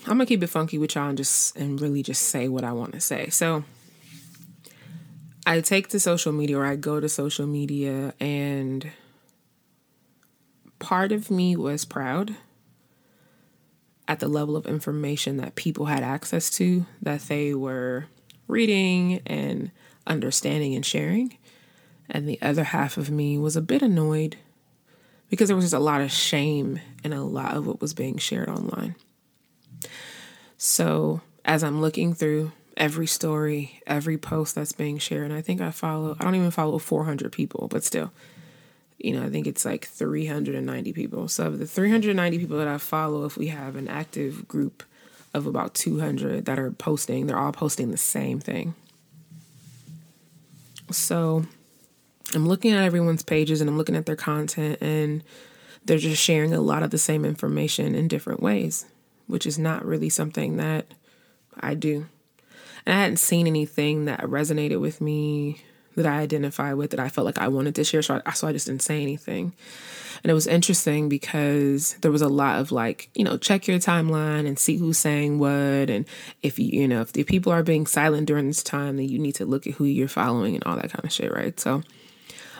I'm 0.06 0.18
gonna 0.18 0.26
keep 0.26 0.42
it 0.42 0.48
funky 0.48 0.78
with 0.78 0.96
y'all 0.96 1.10
and 1.10 1.18
just 1.18 1.56
and 1.56 1.80
really 1.80 2.02
just 2.02 2.24
say 2.24 2.48
what 2.48 2.64
I 2.64 2.72
want 2.72 2.94
to 2.94 3.00
say. 3.00 3.30
So 3.30 3.64
I 5.46 5.62
take 5.62 5.90
to 5.90 6.00
social 6.00 6.32
media 6.32 6.58
or 6.58 6.66
I 6.66 6.76
go 6.76 7.00
to 7.00 7.08
social 7.08 7.46
media 7.46 8.14
and 8.20 8.90
part 10.80 11.12
of 11.12 11.32
me 11.32 11.56
was 11.56 11.86
proud 11.86 12.36
at 14.08 14.20
the 14.20 14.28
level 14.28 14.56
of 14.56 14.66
information 14.66 15.38
that 15.38 15.56
people 15.56 15.86
had 15.86 16.04
access 16.04 16.50
to, 16.52 16.86
that 17.02 17.22
they 17.22 17.54
were 17.54 18.06
reading 18.48 19.22
and 19.26 19.72
understanding 20.06 20.76
and 20.76 20.86
sharing. 20.86 21.38
And 22.10 22.28
the 22.28 22.42
other 22.42 22.64
half 22.64 22.98
of 22.98 23.12
me 23.12 23.38
was 23.38 23.56
a 23.56 23.62
bit 23.62 23.82
annoyed 23.82 24.38
because 25.30 25.50
there 25.50 25.56
was 25.56 25.66
just 25.66 25.74
a 25.74 25.80
lot 25.80 26.02
of 26.02 26.12
shame 26.12 26.80
in 27.04 27.12
a 27.12 27.24
lot 27.24 27.56
of 27.58 27.68
what 27.68 27.82
was 27.82 27.94
being 27.94 28.18
shared 28.18 28.48
online. 28.48 28.96
So 30.58 31.22
as 31.44 31.64
I'm 31.64 31.82
looking 31.82 32.14
through 32.14 32.54
every 32.78 33.08
story, 33.08 33.82
every 33.86 34.18
post 34.18 34.56
that's 34.56 34.72
being 34.72 34.98
shared, 34.98 35.26
and 35.26 35.34
I 35.34 35.42
think 35.42 35.60
I 35.60 35.72
follow, 35.72 36.16
I 36.20 36.24
don't 36.24 36.36
even 36.36 36.52
follow 36.52 36.78
400 36.78 37.32
people, 37.32 37.68
but 37.68 37.84
still, 37.84 38.12
you 38.98 39.14
know, 39.14 39.26
I 39.26 39.30
think 39.30 39.48
it's 39.48 39.66
like 39.66 39.86
390 39.86 40.94
people. 40.94 41.28
So, 41.28 41.52
the 41.52 41.68
390 41.68 42.40
people 42.40 42.58
that 42.58 42.68
I 42.68 42.78
follow, 42.78 43.26
if 43.26 43.38
we 43.38 43.48
have 43.48 43.76
an 43.76 43.88
active 43.88 44.48
group 44.48 44.84
of 45.34 45.46
about 45.46 45.76
200 45.76 46.46
that 46.46 46.58
are 46.58 46.72
posting, 46.72 47.28
they're 47.28 47.38
all 47.38 47.52
posting 47.52 47.92
the 47.92 47.98
same 47.98 48.40
thing. 48.40 48.74
So, 50.92 51.46
I'm 52.34 52.48
looking 52.48 52.74
at 52.74 52.84
everyone's 52.84 53.24
pages 53.24 53.62
and 53.62 53.70
I'm 53.70 53.78
looking 53.78 53.96
at 53.96 54.06
their 54.06 54.16
content, 54.16 54.80
and 54.82 55.24
they're 55.86 55.98
just 55.98 56.22
sharing 56.22 56.54
a 56.54 56.62
lot 56.62 56.84
of 56.84 56.90
the 56.90 56.98
same 56.98 57.24
information 57.24 57.94
in 57.94 58.08
different 58.08 58.42
ways, 58.42 58.86
which 59.28 59.46
is 59.46 59.60
not 59.60 59.86
really 59.86 60.10
something 60.10 60.58
that 60.58 60.86
I 61.60 61.76
do. 61.76 62.08
And 62.86 62.96
I 62.96 63.02
hadn't 63.02 63.18
seen 63.18 63.48
anything 63.48 64.06
that 64.06 64.22
resonated 64.22 64.80
with 64.80 65.02
me 65.02 65.62
that 65.98 66.06
I 66.06 66.20
identify 66.20 66.74
with 66.74 66.92
that 66.92 67.00
I 67.00 67.10
felt 67.10 67.26
like 67.26 67.40
I 67.40 67.48
wanted 67.48 67.76
to 67.76 67.84
share. 67.84 68.02
So 68.02 68.22
I, 68.26 68.32
so 68.34 68.48
I 68.48 68.54
just 68.54 68.68
didn't 68.68 68.84
say 68.84 69.02
anything. 69.02 69.54
And 70.24 70.32
it 70.32 70.34
was 70.34 70.48
interesting 70.48 71.10
because 71.10 71.94
there 72.02 72.12
was 72.12 72.22
a 72.22 72.30
lot 72.30 72.60
of 72.60 72.72
like, 72.72 73.10
you 73.14 73.24
know, 73.24 73.38
check 73.38 73.68
your 73.68 73.78
timeline 73.78 74.48
and 74.48 74.58
see 74.58 74.78
who's 74.78 74.98
saying 74.98 75.40
what. 75.40 75.90
And 75.90 76.06
if 76.42 76.58
you, 76.58 76.82
you 76.82 76.88
know, 76.88 77.02
if 77.02 77.14
the 77.14 77.24
people 77.24 77.52
are 77.52 77.64
being 77.64 77.86
silent 77.86 78.28
during 78.28 78.48
this 78.48 78.64
time, 78.64 78.98
then 78.98 79.10
you 79.10 79.20
need 79.20 79.36
to 79.36 79.46
look 79.46 79.68
at 79.68 79.74
who 79.74 79.86
you're 79.86 80.08
following 80.08 80.56
and 80.56 80.64
all 80.64 80.76
that 80.76 80.92
kind 80.92 81.06
of 81.06 81.12
shit, 81.12 81.32
right? 81.32 81.60
So 81.60 81.84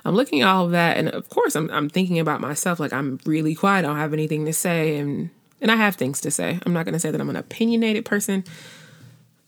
I'm 0.06 0.16
looking 0.16 0.42
at 0.42 0.48
all 0.48 0.66
of 0.66 0.72
that. 0.72 0.98
And 0.98 1.10
of 1.10 1.30
course, 1.30 1.56
I'm, 1.56 1.70
I'm 1.72 1.90
thinking 1.90 2.20
about 2.20 2.42
myself 2.42 2.80
like 2.80 2.94
I'm 2.94 3.20
really 3.26 3.56
quiet. 3.56 3.80
I 3.80 3.88
don't 3.88 3.98
have 3.98 4.14
anything 4.14 4.46
to 4.46 4.54
say. 4.54 4.98
And, 4.98 5.30
and 5.62 5.72
I 5.72 5.76
have 5.76 5.96
things 5.96 6.22
to 6.22 6.32
say. 6.32 6.60
I'm 6.66 6.74
not 6.74 6.86
going 6.86 6.94
to 6.94 7.00
say 7.00 7.12
that 7.12 7.20
I'm 7.20 7.30
an 7.30 7.36
opinionated 7.36 8.06
person, 8.06 8.44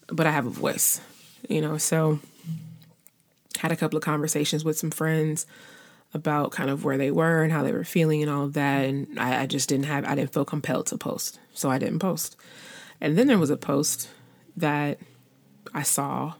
but 0.07 0.25
I 0.25 0.31
have 0.31 0.47
a 0.47 0.51
voice, 0.51 0.99
you 1.47 1.61
know, 1.61 1.77
so 1.77 2.19
had 3.57 3.71
a 3.71 3.75
couple 3.75 3.97
of 3.97 4.03
conversations 4.03 4.63
with 4.63 4.77
some 4.77 4.91
friends 4.91 5.45
about 6.13 6.51
kind 6.51 6.69
of 6.69 6.83
where 6.83 6.97
they 6.97 7.11
were 7.11 7.43
and 7.43 7.51
how 7.51 7.63
they 7.63 7.71
were 7.71 7.83
feeling 7.83 8.21
and 8.21 8.31
all 8.31 8.45
of 8.45 8.53
that. 8.53 8.85
And 8.85 9.19
I, 9.19 9.43
I, 9.43 9.45
just 9.45 9.69
didn't 9.69 9.85
have, 9.85 10.05
I 10.05 10.15
didn't 10.15 10.33
feel 10.33 10.45
compelled 10.45 10.87
to 10.87 10.97
post. 10.97 11.39
So 11.53 11.69
I 11.69 11.77
didn't 11.77 11.99
post. 11.99 12.35
And 12.99 13.17
then 13.17 13.27
there 13.27 13.37
was 13.37 13.49
a 13.49 13.57
post 13.57 14.09
that 14.57 14.99
I 15.73 15.83
saw 15.83 16.33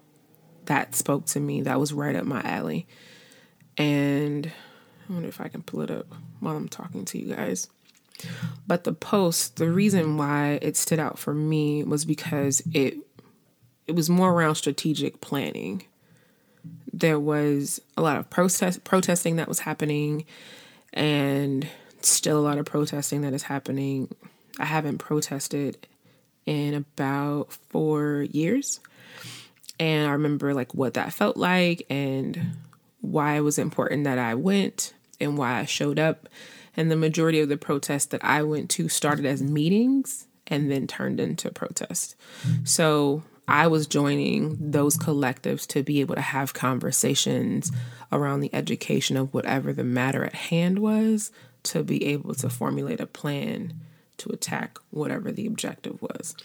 that 0.65 0.95
spoke 0.95 1.25
to 1.27 1.39
me 1.39 1.61
that 1.61 1.79
was 1.79 1.93
right 1.93 2.15
up 2.15 2.25
my 2.25 2.41
alley. 2.41 2.87
And 3.77 4.51
I 5.09 5.13
wonder 5.13 5.27
if 5.27 5.41
I 5.41 5.47
can 5.47 5.63
pull 5.63 5.81
it 5.81 5.91
up 5.91 6.07
while 6.39 6.55
I'm 6.55 6.69
talking 6.69 7.05
to 7.05 7.19
you 7.19 7.33
guys. 7.33 7.67
But 8.67 8.83
the 8.83 8.93
post, 8.93 9.55
the 9.55 9.69
reason 9.69 10.17
why 10.17 10.59
it 10.61 10.75
stood 10.75 10.99
out 10.99 11.17
for 11.17 11.33
me 11.33 11.83
was 11.83 12.05
because 12.05 12.61
it 12.73 12.97
it 13.87 13.95
was 13.95 14.09
more 14.09 14.31
around 14.31 14.53
strategic 14.53 15.19
planning 15.19 15.83
there 16.91 17.19
was 17.19 17.81
a 17.97 18.01
lot 18.01 18.17
of 18.17 18.29
protest 18.29 18.83
protesting 18.83 19.35
that 19.35 19.47
was 19.47 19.59
happening 19.59 20.25
and 20.93 21.67
still 22.01 22.39
a 22.39 22.41
lot 22.41 22.57
of 22.57 22.65
protesting 22.65 23.21
that 23.21 23.33
is 23.33 23.43
happening. 23.43 24.13
I 24.57 24.65
haven't 24.65 24.97
protested 24.97 25.87
in 26.45 26.73
about 26.73 27.53
4 27.69 28.23
years. 28.31 28.79
And 29.79 30.07
I 30.07 30.11
remember 30.11 30.53
like 30.53 30.73
what 30.73 30.95
that 30.95 31.13
felt 31.13 31.37
like 31.37 31.85
and 31.89 32.57
why 33.01 33.35
it 33.35 33.41
was 33.41 33.57
important 33.57 34.03
that 34.03 34.17
I 34.17 34.35
went 34.35 34.93
and 35.21 35.37
why 35.37 35.59
I 35.59 35.65
showed 35.65 35.99
up. 35.99 36.27
And 36.75 36.89
the 36.89 36.95
majority 36.95 37.39
of 37.39 37.49
the 37.49 37.57
protests 37.57 38.07
that 38.07 38.23
I 38.23 38.43
went 38.43 38.69
to 38.71 38.89
started 38.89 39.25
as 39.25 39.41
meetings 39.41 40.27
and 40.47 40.71
then 40.71 40.87
turned 40.87 41.19
into 41.19 41.51
protest. 41.51 42.15
So 42.63 43.23
I 43.49 43.67
was 43.67 43.87
joining 43.87 44.71
those 44.71 44.95
collectives 44.97 45.65
to 45.67 45.83
be 45.83 46.01
able 46.01 46.15
to 46.15 46.21
have 46.21 46.53
conversations 46.53 47.71
around 48.11 48.41
the 48.41 48.53
education 48.53 49.17
of 49.17 49.33
whatever 49.33 49.73
the 49.73 49.83
matter 49.83 50.23
at 50.23 50.35
hand 50.35 50.79
was, 50.79 51.31
to 51.63 51.83
be 51.83 52.05
able 52.05 52.33
to 52.35 52.49
formulate 52.49 52.99
a 52.99 53.05
plan 53.05 53.73
to 54.17 54.29
attack 54.29 54.77
whatever 54.91 55.31
the 55.31 55.47
objective 55.47 56.01
was. 56.01 56.35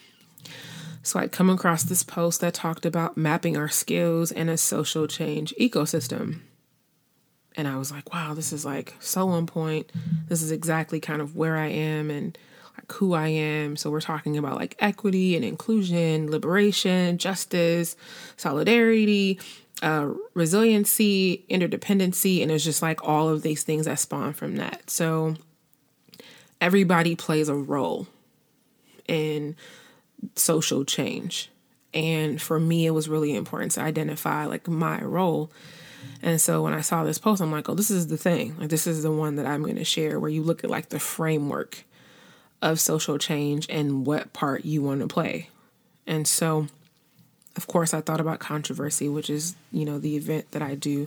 So 1.02 1.20
I'd 1.20 1.32
come 1.32 1.50
across 1.50 1.84
this 1.84 2.02
post 2.02 2.40
that 2.40 2.54
talked 2.54 2.86
about 2.86 3.16
mapping 3.16 3.56
our 3.56 3.68
skills 3.68 4.32
in 4.32 4.48
a 4.48 4.56
social 4.56 5.06
change 5.06 5.54
ecosystem. 5.60 6.40
And 7.56 7.68
I 7.68 7.76
was 7.76 7.92
like, 7.92 8.12
wow, 8.12 8.32
this 8.34 8.52
is 8.52 8.64
like 8.64 8.94
so 8.98 9.28
on 9.28 9.46
point. 9.46 9.92
This 10.28 10.42
is 10.42 10.50
exactly 10.50 11.00
kind 11.00 11.20
of 11.20 11.36
where 11.36 11.56
I 11.56 11.66
am 11.66 12.10
and 12.10 12.36
like 12.76 12.90
who 12.92 13.14
I 13.14 13.28
am. 13.28 13.76
So 13.76 13.90
we're 13.90 14.00
talking 14.00 14.36
about 14.36 14.56
like 14.56 14.76
equity 14.78 15.36
and 15.36 15.44
inclusion, 15.44 16.30
liberation, 16.30 17.18
justice, 17.18 17.96
solidarity, 18.36 19.38
uh, 19.82 20.10
resiliency, 20.34 21.44
interdependency, 21.50 22.42
and 22.42 22.50
it's 22.50 22.64
just 22.64 22.82
like 22.82 23.06
all 23.06 23.28
of 23.28 23.42
these 23.42 23.62
things 23.62 23.86
that 23.86 23.98
spawn 23.98 24.32
from 24.32 24.56
that. 24.56 24.88
So 24.90 25.34
everybody 26.60 27.16
plays 27.16 27.48
a 27.48 27.54
role 27.54 28.06
in 29.06 29.56
social 30.34 30.84
change. 30.84 31.50
And 31.92 32.40
for 32.40 32.58
me, 32.58 32.86
it 32.86 32.90
was 32.90 33.08
really 33.08 33.36
important 33.36 33.72
to 33.72 33.80
identify 33.80 34.46
like 34.46 34.66
my 34.66 35.00
role. 35.02 35.52
And 36.22 36.40
so 36.40 36.62
when 36.62 36.72
I 36.72 36.80
saw 36.80 37.04
this 37.04 37.18
post, 37.18 37.40
I'm 37.40 37.52
like, 37.52 37.68
oh, 37.68 37.74
this 37.74 37.90
is 37.90 38.08
the 38.08 38.16
thing. 38.16 38.56
Like, 38.58 38.70
this 38.70 38.86
is 38.86 39.02
the 39.02 39.12
one 39.12 39.36
that 39.36 39.46
I'm 39.46 39.62
going 39.62 39.76
to 39.76 39.84
share 39.84 40.18
where 40.18 40.30
you 40.30 40.42
look 40.42 40.64
at 40.64 40.70
like 40.70 40.88
the 40.88 40.98
framework 40.98 41.84
of 42.64 42.80
social 42.80 43.18
change 43.18 43.66
and 43.68 44.06
what 44.06 44.32
part 44.32 44.64
you 44.64 44.82
want 44.82 45.02
to 45.02 45.06
play. 45.06 45.50
And 46.06 46.26
so, 46.26 46.66
of 47.56 47.66
course, 47.66 47.92
I 47.92 48.00
thought 48.00 48.20
about 48.20 48.40
controversy, 48.40 49.08
which 49.08 49.28
is, 49.28 49.54
you 49.70 49.84
know, 49.84 49.98
the 49.98 50.16
event 50.16 50.50
that 50.52 50.62
I 50.62 50.74
do 50.74 51.06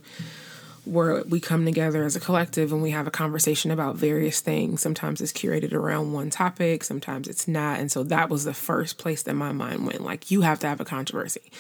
where 0.86 1.24
we 1.24 1.39
come 1.39 1.65
together 1.65 2.06
as 2.06 2.15
a 2.15 2.20
collective 2.20 2.72
and 2.72 2.82
we 2.82 2.91
have 2.91 3.08
a 3.08 3.12
conversation 3.12 3.72
about 3.72 3.98
various 3.98 4.39
things. 4.39 4.82
Sometimes 4.82 5.20
it's 5.20 5.34
curated 5.34 5.74
around 5.74 6.13
one 6.13 6.30
topic, 6.30 6.84
sometimes 6.84 7.28
it's 7.28 7.48
not. 7.48 7.80
And 7.80 7.91
so 7.91 8.04
that 8.04 8.30
was 8.30 8.46
the 8.46 8.54
first 8.54 8.98
place 8.98 9.24
that 9.24 9.34
my 9.34 9.52
mind 9.52 9.86
went 9.86 10.02
like, 10.02 10.32
you 10.32 10.41
have 10.41 10.60
to 10.60 10.67
have 10.67 10.80
a 10.80 10.86
controversy. 10.86 11.52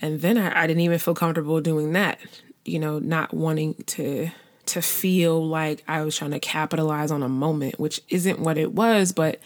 And 0.00 0.20
then 0.20 0.38
I, 0.38 0.62
I 0.62 0.66
didn't 0.66 0.80
even 0.80 0.98
feel 1.00 1.14
comfortable 1.14 1.60
doing 1.60 1.92
that, 1.92 2.20
you 2.64 2.78
know, 2.78 3.00
not 3.00 3.34
wanting 3.34 3.74
to 3.88 4.30
to 4.66 4.82
feel 4.82 5.44
like 5.46 5.82
I 5.88 6.02
was 6.02 6.16
trying 6.16 6.30
to 6.32 6.40
capitalize 6.40 7.10
on 7.10 7.22
a 7.22 7.28
moment, 7.28 7.80
which 7.80 8.00
isn't 8.08 8.38
what 8.38 8.58
it 8.58 8.72
was, 8.72 9.12
but 9.12 9.40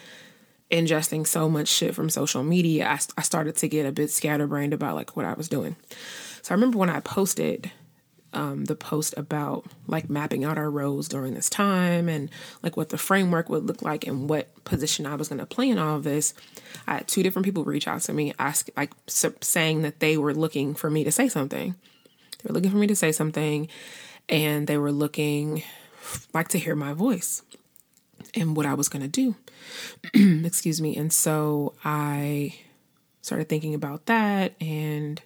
ingesting 0.70 1.26
so 1.26 1.48
much 1.48 1.68
shit 1.68 1.94
from 1.94 2.10
social 2.10 2.42
media, 2.42 2.88
I, 2.88 2.98
I 3.16 3.22
started 3.22 3.56
to 3.56 3.68
get 3.68 3.86
a 3.86 3.92
bit 3.92 4.10
scatterbrained 4.10 4.74
about 4.74 4.96
like 4.96 5.16
what 5.16 5.24
I 5.24 5.34
was 5.34 5.48
doing. 5.48 5.76
So 6.42 6.52
I 6.52 6.54
remember 6.54 6.78
when 6.78 6.90
I 6.90 7.00
posted 7.00 7.70
um, 8.32 8.66
the 8.66 8.74
post 8.74 9.14
about 9.16 9.64
like 9.86 10.10
mapping 10.10 10.44
out 10.44 10.58
our 10.58 10.70
roles 10.70 11.08
during 11.08 11.34
this 11.34 11.48
time 11.48 12.08
and 12.08 12.28
like 12.62 12.76
what 12.76 12.90
the 12.90 12.98
framework 12.98 13.48
would 13.48 13.64
look 13.64 13.82
like 13.82 14.06
and 14.06 14.28
what 14.28 14.64
position 14.64 15.06
I 15.06 15.14
was 15.14 15.28
going 15.28 15.38
to 15.38 15.46
play 15.46 15.70
in 15.70 15.78
all 15.78 15.96
of 15.96 16.04
this. 16.04 16.34
I 16.86 16.96
had 16.96 17.08
two 17.08 17.22
different 17.22 17.46
people 17.46 17.64
reach 17.64 17.88
out 17.88 18.02
to 18.02 18.12
me, 18.12 18.34
ask 18.38 18.68
like 18.76 18.92
saying 19.06 19.82
that 19.82 20.00
they 20.00 20.18
were 20.18 20.34
looking 20.34 20.74
for 20.74 20.90
me 20.90 21.02
to 21.04 21.12
say 21.12 21.28
something. 21.28 21.74
They 22.42 22.48
were 22.48 22.54
looking 22.54 22.70
for 22.70 22.76
me 22.76 22.86
to 22.88 22.96
say 22.96 23.10
something, 23.10 23.68
and 24.28 24.66
they 24.66 24.78
were 24.78 24.92
looking 24.92 25.62
like 26.32 26.48
to 26.48 26.58
hear 26.58 26.74
my 26.74 26.92
voice 26.92 27.42
and 28.34 28.56
what 28.56 28.66
I 28.66 28.74
was 28.74 28.88
going 28.88 29.02
to 29.02 29.08
do. 29.08 29.36
Excuse 30.46 30.80
me. 30.80 30.96
And 30.96 31.12
so 31.12 31.74
I 31.84 32.54
started 33.22 33.48
thinking 33.48 33.74
about 33.74 34.06
that 34.06 34.54
and 34.60 35.20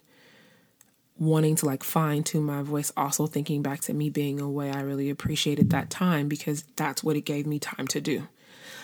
wanting 1.17 1.55
to 1.55 1.65
like 1.67 1.83
fine 1.83 2.23
tune 2.23 2.43
my 2.43 2.63
voice, 2.63 2.91
also 2.97 3.27
thinking 3.27 3.61
back 3.61 3.81
to 3.81 3.93
me 3.93 4.09
being 4.09 4.39
away. 4.39 4.71
I 4.71 4.81
really 4.81 5.09
appreciated 5.09 5.69
that 5.69 5.89
time 5.89 6.27
because 6.27 6.63
that's 6.75 7.03
what 7.03 7.15
it 7.15 7.21
gave 7.21 7.45
me 7.45 7.59
time 7.59 7.87
to 7.89 8.01
do. 8.01 8.27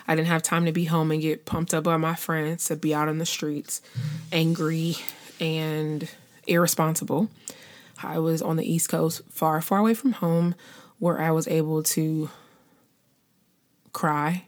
I 0.07 0.15
didn't 0.15 0.27
have 0.27 0.43
time 0.43 0.65
to 0.65 0.71
be 0.71 0.85
home 0.85 1.11
and 1.11 1.21
get 1.21 1.45
pumped 1.45 1.73
up 1.73 1.83
by 1.83 1.97
my 1.97 2.15
friends, 2.15 2.65
to 2.67 2.75
be 2.75 2.93
out 2.93 3.09
on 3.09 3.17
the 3.17 3.25
streets, 3.25 3.81
angry 4.31 4.95
and 5.39 6.07
irresponsible. 6.45 7.29
I 8.03 8.19
was 8.19 8.41
on 8.41 8.57
the 8.57 8.71
East 8.71 8.89
Coast, 8.89 9.21
far, 9.29 9.61
far 9.61 9.79
away 9.79 9.93
from 9.93 10.13
home, 10.13 10.55
where 10.99 11.19
I 11.19 11.31
was 11.31 11.47
able 11.47 11.83
to 11.83 12.29
cry 13.93 14.45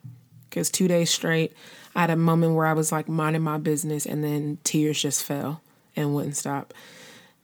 because 0.49 0.69
two 0.69 0.87
days 0.87 1.09
straight, 1.09 1.53
I 1.95 2.01
had 2.01 2.09
a 2.09 2.15
moment 2.15 2.55
where 2.55 2.65
I 2.65 2.73
was 2.73 2.91
like 2.91 3.07
minding 3.07 3.43
my 3.43 3.57
business 3.57 4.05
and 4.05 4.23
then 4.23 4.57
tears 4.63 5.01
just 5.01 5.23
fell 5.23 5.61
and 5.95 6.13
wouldn't 6.13 6.37
stop. 6.37 6.73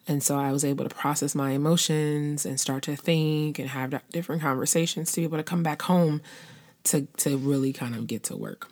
And 0.08 0.22
so 0.22 0.38
I 0.38 0.52
was 0.52 0.64
able 0.64 0.88
to 0.88 0.96
process 0.96 1.34
my 1.34 1.52
emotions 1.52 2.46
and 2.46 2.60
start 2.60 2.84
to 2.84 2.96
think 2.96 3.58
and 3.58 3.70
have 3.70 4.02
different 4.12 4.42
conversations 4.42 5.12
to 5.12 5.22
be 5.22 5.24
able 5.24 5.38
to 5.38 5.44
come 5.44 5.64
back 5.64 5.84
home 5.84 6.22
to, 6.86 7.08
to 7.18 7.38
really 7.38 7.74
kind 7.74 7.96
of 7.96 8.06
get 8.08 8.24
to 8.24 8.36
work. 8.36 8.70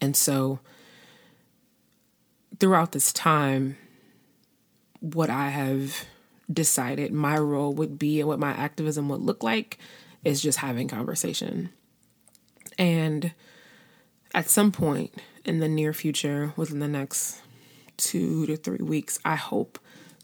And 0.00 0.16
so 0.16 0.60
throughout 2.58 2.92
this 2.92 3.12
time, 3.12 3.76
what 5.00 5.28
I 5.28 5.50
have 5.50 6.06
decided 6.52 7.12
my 7.12 7.36
role 7.38 7.72
would 7.74 7.98
be 7.98 8.20
and 8.20 8.28
what 8.28 8.38
my 8.38 8.52
activism 8.52 9.08
would 9.08 9.20
look 9.20 9.42
like 9.42 9.78
is 10.24 10.40
just 10.40 10.58
having 10.58 10.88
conversation. 10.88 11.70
And 12.78 13.32
at 14.34 14.48
some 14.48 14.72
point 14.72 15.14
in 15.44 15.60
the 15.60 15.68
near 15.68 15.92
future, 15.92 16.52
within 16.56 16.80
the 16.80 16.88
next 16.88 17.40
two 17.96 18.46
to 18.46 18.56
three 18.56 18.84
weeks, 18.84 19.18
I 19.24 19.36
hope 19.36 19.78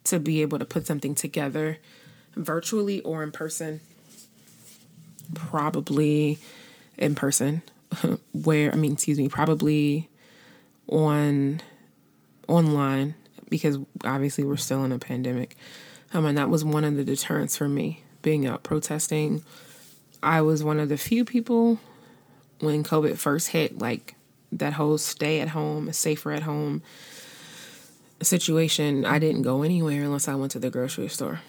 to 0.04 0.18
be 0.18 0.42
able 0.42 0.58
to 0.58 0.64
put 0.64 0.86
something 0.86 1.14
together 1.14 1.78
virtually 2.34 3.00
or 3.00 3.22
in 3.22 3.32
person. 3.32 3.80
Probably 5.34 6.38
in 6.98 7.14
person, 7.14 7.62
where, 8.32 8.72
I 8.72 8.76
mean, 8.76 8.92
excuse 8.92 9.18
me, 9.18 9.28
probably 9.28 10.10
on 10.88 11.60
online 12.48 13.14
because 13.48 13.78
obviously 14.04 14.44
we're 14.44 14.56
still 14.56 14.84
in 14.84 14.92
a 14.92 14.98
pandemic. 14.98 15.56
Um, 16.14 16.26
and 16.26 16.36
that 16.38 16.50
was 16.50 16.64
one 16.64 16.84
of 16.84 16.96
the 16.96 17.04
deterrents 17.04 17.56
for 17.56 17.68
me 17.68 18.02
being 18.20 18.46
out 18.46 18.62
protesting. 18.62 19.42
I 20.22 20.42
was 20.42 20.62
one 20.62 20.78
of 20.78 20.88
the 20.88 20.96
few 20.96 21.24
people 21.24 21.80
when 22.60 22.84
COVID 22.84 23.16
first 23.16 23.48
hit, 23.48 23.78
like 23.78 24.14
that 24.52 24.74
whole 24.74 24.98
stay 24.98 25.40
at 25.40 25.48
home, 25.48 25.92
safer 25.92 26.32
at 26.32 26.42
home 26.42 26.82
situation. 28.20 29.04
I 29.04 29.18
didn't 29.18 29.42
go 29.42 29.62
anywhere 29.62 30.02
unless 30.02 30.28
I 30.28 30.34
went 30.34 30.52
to 30.52 30.58
the 30.58 30.70
grocery 30.70 31.08
store. 31.08 31.40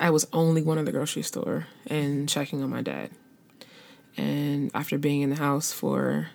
I 0.00 0.10
was 0.10 0.26
only 0.32 0.62
going 0.62 0.78
to 0.78 0.84
the 0.84 0.92
grocery 0.92 1.22
store 1.22 1.66
and 1.86 2.28
checking 2.28 2.62
on 2.62 2.70
my 2.70 2.82
dad. 2.82 3.10
And 4.16 4.70
after 4.74 4.98
being 4.98 5.22
in 5.22 5.30
the 5.30 5.36
house 5.36 5.72
for, 5.72 6.28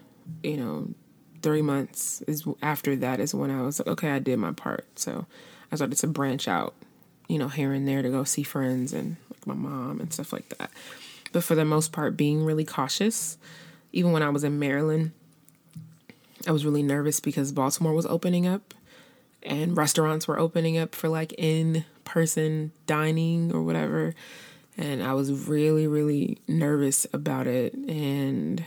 you 0.43 0.57
know, 0.57 0.89
three 1.41 1.61
months 1.61 2.21
is 2.27 2.45
after 2.61 2.95
that 2.97 3.19
is 3.19 3.33
when 3.33 3.49
I 3.49 3.61
was 3.61 3.79
like, 3.79 3.87
okay, 3.87 4.11
I 4.11 4.19
did 4.19 4.37
my 4.37 4.51
part. 4.51 4.85
So 4.99 5.25
I 5.71 5.75
started 5.75 5.97
to 5.97 6.07
branch 6.07 6.47
out, 6.47 6.75
you 7.31 7.39
know, 7.39 7.47
here 7.47 7.71
and 7.71 7.87
there 7.87 8.01
to 8.01 8.09
go 8.09 8.25
see 8.25 8.43
friends 8.43 8.91
and 8.91 9.15
like 9.31 9.47
my 9.47 9.53
mom 9.53 10.01
and 10.01 10.11
stuff 10.11 10.33
like 10.33 10.49
that. 10.57 10.69
But 11.31 11.45
for 11.45 11.55
the 11.55 11.63
most 11.63 11.93
part, 11.93 12.17
being 12.17 12.43
really 12.43 12.65
cautious. 12.65 13.37
Even 13.93 14.11
when 14.11 14.21
I 14.21 14.29
was 14.29 14.43
in 14.43 14.59
Maryland, 14.59 15.11
I 16.45 16.51
was 16.51 16.65
really 16.65 16.83
nervous 16.83 17.21
because 17.21 17.53
Baltimore 17.53 17.93
was 17.93 18.05
opening 18.05 18.47
up 18.47 18.73
and 19.43 19.77
restaurants 19.77 20.27
were 20.27 20.39
opening 20.39 20.77
up 20.77 20.93
for 20.93 21.07
like 21.07 21.33
in 21.37 21.85
person 22.03 22.73
dining 22.85 23.53
or 23.53 23.61
whatever. 23.61 24.13
And 24.77 25.01
I 25.01 25.13
was 25.13 25.47
really, 25.47 25.87
really 25.87 26.37
nervous 26.49 27.07
about 27.13 27.47
it. 27.47 27.73
And 27.73 28.65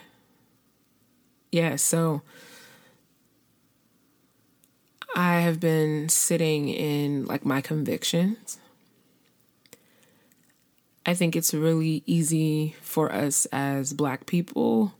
yeah, 1.52 1.76
so 1.76 2.22
I 5.14 5.40
have 5.40 5.60
been 5.60 6.08
sitting 6.08 6.68
in 6.68 7.24
like 7.26 7.44
my 7.44 7.60
convictions. 7.60 8.58
I 11.06 11.14
think 11.14 11.36
it's 11.36 11.54
really 11.54 12.02
easy 12.04 12.74
for 12.82 13.12
us 13.12 13.46
as 13.52 13.92
black 13.92 14.26
people 14.26 14.94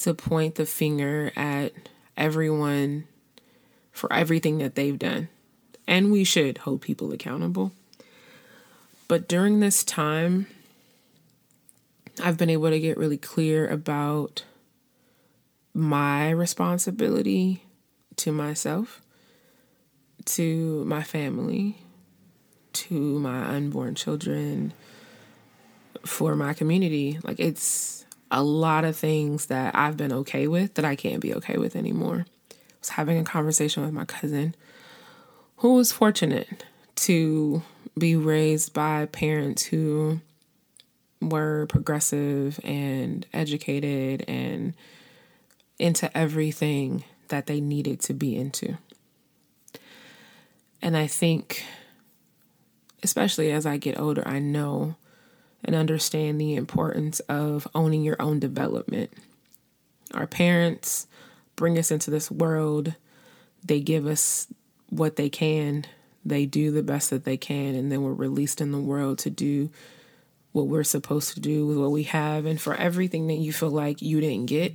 to 0.00 0.12
point 0.12 0.56
the 0.56 0.66
finger 0.66 1.32
at 1.36 1.72
everyone 2.18 3.04
for 3.92 4.12
everything 4.12 4.58
that 4.58 4.74
they've 4.74 4.98
done. 4.98 5.28
And 5.86 6.12
we 6.12 6.24
should 6.24 6.58
hold 6.58 6.82
people 6.82 7.10
accountable. 7.12 7.72
But 9.08 9.26
during 9.26 9.60
this 9.60 9.84
time, 9.84 10.48
I've 12.22 12.36
been 12.36 12.50
able 12.50 12.68
to 12.70 12.80
get 12.80 12.98
really 12.98 13.16
clear 13.16 13.66
about 13.68 14.44
my 15.72 16.28
responsibility 16.30 17.62
to 18.16 18.30
myself 18.32 19.00
to 20.26 20.84
my 20.84 21.02
family, 21.02 21.78
to 22.72 22.94
my 23.18 23.44
unborn 23.44 23.94
children, 23.94 24.72
for 26.04 26.36
my 26.36 26.52
community. 26.52 27.18
Like 27.22 27.40
it's 27.40 28.04
a 28.30 28.42
lot 28.42 28.84
of 28.84 28.96
things 28.96 29.46
that 29.46 29.74
I've 29.74 29.96
been 29.96 30.12
okay 30.12 30.48
with 30.48 30.74
that 30.74 30.84
I 30.84 30.96
can't 30.96 31.20
be 31.20 31.34
okay 31.34 31.56
with 31.56 31.76
anymore. 31.76 32.26
I 32.50 32.54
was 32.80 32.88
having 32.90 33.18
a 33.18 33.24
conversation 33.24 33.82
with 33.82 33.92
my 33.92 34.04
cousin 34.04 34.54
who 35.58 35.74
was 35.74 35.92
fortunate 35.92 36.64
to 36.96 37.62
be 37.96 38.16
raised 38.16 38.72
by 38.72 39.06
parents 39.06 39.64
who 39.64 40.20
were 41.20 41.66
progressive 41.66 42.60
and 42.64 43.26
educated 43.32 44.24
and 44.28 44.74
into 45.78 46.14
everything 46.16 47.04
that 47.28 47.46
they 47.46 47.60
needed 47.60 48.00
to 48.00 48.14
be 48.14 48.36
into. 48.36 48.76
And 50.84 50.98
I 50.98 51.06
think, 51.06 51.64
especially 53.02 53.50
as 53.50 53.64
I 53.64 53.78
get 53.78 53.98
older, 53.98 54.22
I 54.28 54.38
know 54.38 54.96
and 55.64 55.74
understand 55.74 56.38
the 56.38 56.56
importance 56.56 57.20
of 57.20 57.66
owning 57.74 58.04
your 58.04 58.20
own 58.20 58.38
development. 58.38 59.10
Our 60.12 60.26
parents 60.26 61.06
bring 61.56 61.78
us 61.78 61.90
into 61.90 62.10
this 62.10 62.30
world, 62.30 62.96
they 63.64 63.80
give 63.80 64.04
us 64.04 64.46
what 64.90 65.16
they 65.16 65.30
can, 65.30 65.86
they 66.22 66.44
do 66.44 66.70
the 66.70 66.82
best 66.82 67.08
that 67.08 67.24
they 67.24 67.38
can, 67.38 67.74
and 67.74 67.90
then 67.90 68.02
we're 68.02 68.12
released 68.12 68.60
in 68.60 68.70
the 68.70 68.78
world 68.78 69.16
to 69.20 69.30
do 69.30 69.70
what 70.52 70.66
we're 70.66 70.84
supposed 70.84 71.32
to 71.32 71.40
do 71.40 71.66
with 71.66 71.78
what 71.78 71.92
we 71.92 72.02
have. 72.02 72.44
And 72.44 72.60
for 72.60 72.74
everything 72.74 73.28
that 73.28 73.38
you 73.38 73.54
feel 73.54 73.70
like 73.70 74.02
you 74.02 74.20
didn't 74.20 74.46
get, 74.46 74.74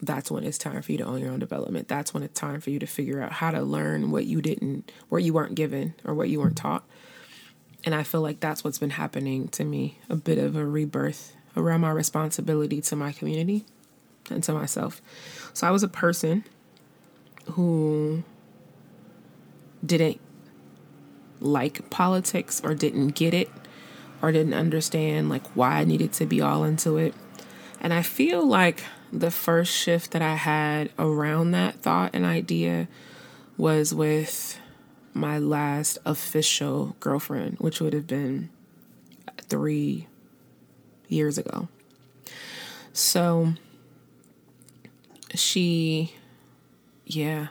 that's 0.00 0.30
when 0.30 0.44
it's 0.44 0.58
time 0.58 0.82
for 0.82 0.92
you 0.92 0.98
to 0.98 1.04
own 1.04 1.20
your 1.20 1.32
own 1.32 1.38
development. 1.38 1.88
That's 1.88 2.12
when 2.12 2.22
it's 2.22 2.38
time 2.38 2.60
for 2.60 2.70
you 2.70 2.78
to 2.78 2.86
figure 2.86 3.22
out 3.22 3.32
how 3.32 3.50
to 3.50 3.62
learn 3.62 4.10
what 4.10 4.26
you 4.26 4.42
didn't, 4.42 4.92
what 5.08 5.22
you 5.22 5.32
weren't 5.32 5.54
given, 5.54 5.94
or 6.04 6.14
what 6.14 6.28
you 6.28 6.40
weren't 6.40 6.56
taught. 6.56 6.84
And 7.84 7.94
I 7.94 8.02
feel 8.02 8.20
like 8.20 8.40
that's 8.40 8.64
what's 8.64 8.78
been 8.78 8.90
happening 8.90 9.48
to 9.48 9.64
me 9.64 9.98
a 10.08 10.16
bit 10.16 10.38
of 10.38 10.56
a 10.56 10.66
rebirth 10.66 11.34
around 11.56 11.80
my 11.80 11.90
responsibility 11.90 12.80
to 12.82 12.96
my 12.96 13.12
community 13.12 13.64
and 14.30 14.42
to 14.44 14.52
myself. 14.52 15.00
So 15.54 15.66
I 15.66 15.70
was 15.70 15.82
a 15.82 15.88
person 15.88 16.44
who 17.52 18.24
didn't 19.84 20.20
like 21.40 21.88
politics 21.90 22.60
or 22.64 22.74
didn't 22.74 23.08
get 23.08 23.32
it 23.32 23.50
or 24.20 24.32
didn't 24.32 24.54
understand 24.54 25.28
like 25.28 25.46
why 25.54 25.76
I 25.76 25.84
needed 25.84 26.12
to 26.14 26.26
be 26.26 26.40
all 26.40 26.64
into 26.64 26.96
it. 26.96 27.14
And 27.80 27.94
I 27.94 28.02
feel 28.02 28.44
like 28.44 28.84
the 29.12 29.30
first 29.30 29.72
shift 29.72 30.10
that 30.12 30.22
I 30.22 30.34
had 30.34 30.90
around 30.98 31.52
that 31.52 31.76
thought 31.76 32.10
and 32.14 32.24
idea 32.24 32.88
was 33.56 33.94
with 33.94 34.60
my 35.14 35.38
last 35.38 35.98
official 36.04 36.96
girlfriend, 37.00 37.56
which 37.58 37.80
would 37.80 37.92
have 37.92 38.06
been 38.06 38.50
three 39.42 40.06
years 41.08 41.38
ago. 41.38 41.68
So 42.92 43.54
she, 45.34 46.14
yeah, 47.06 47.48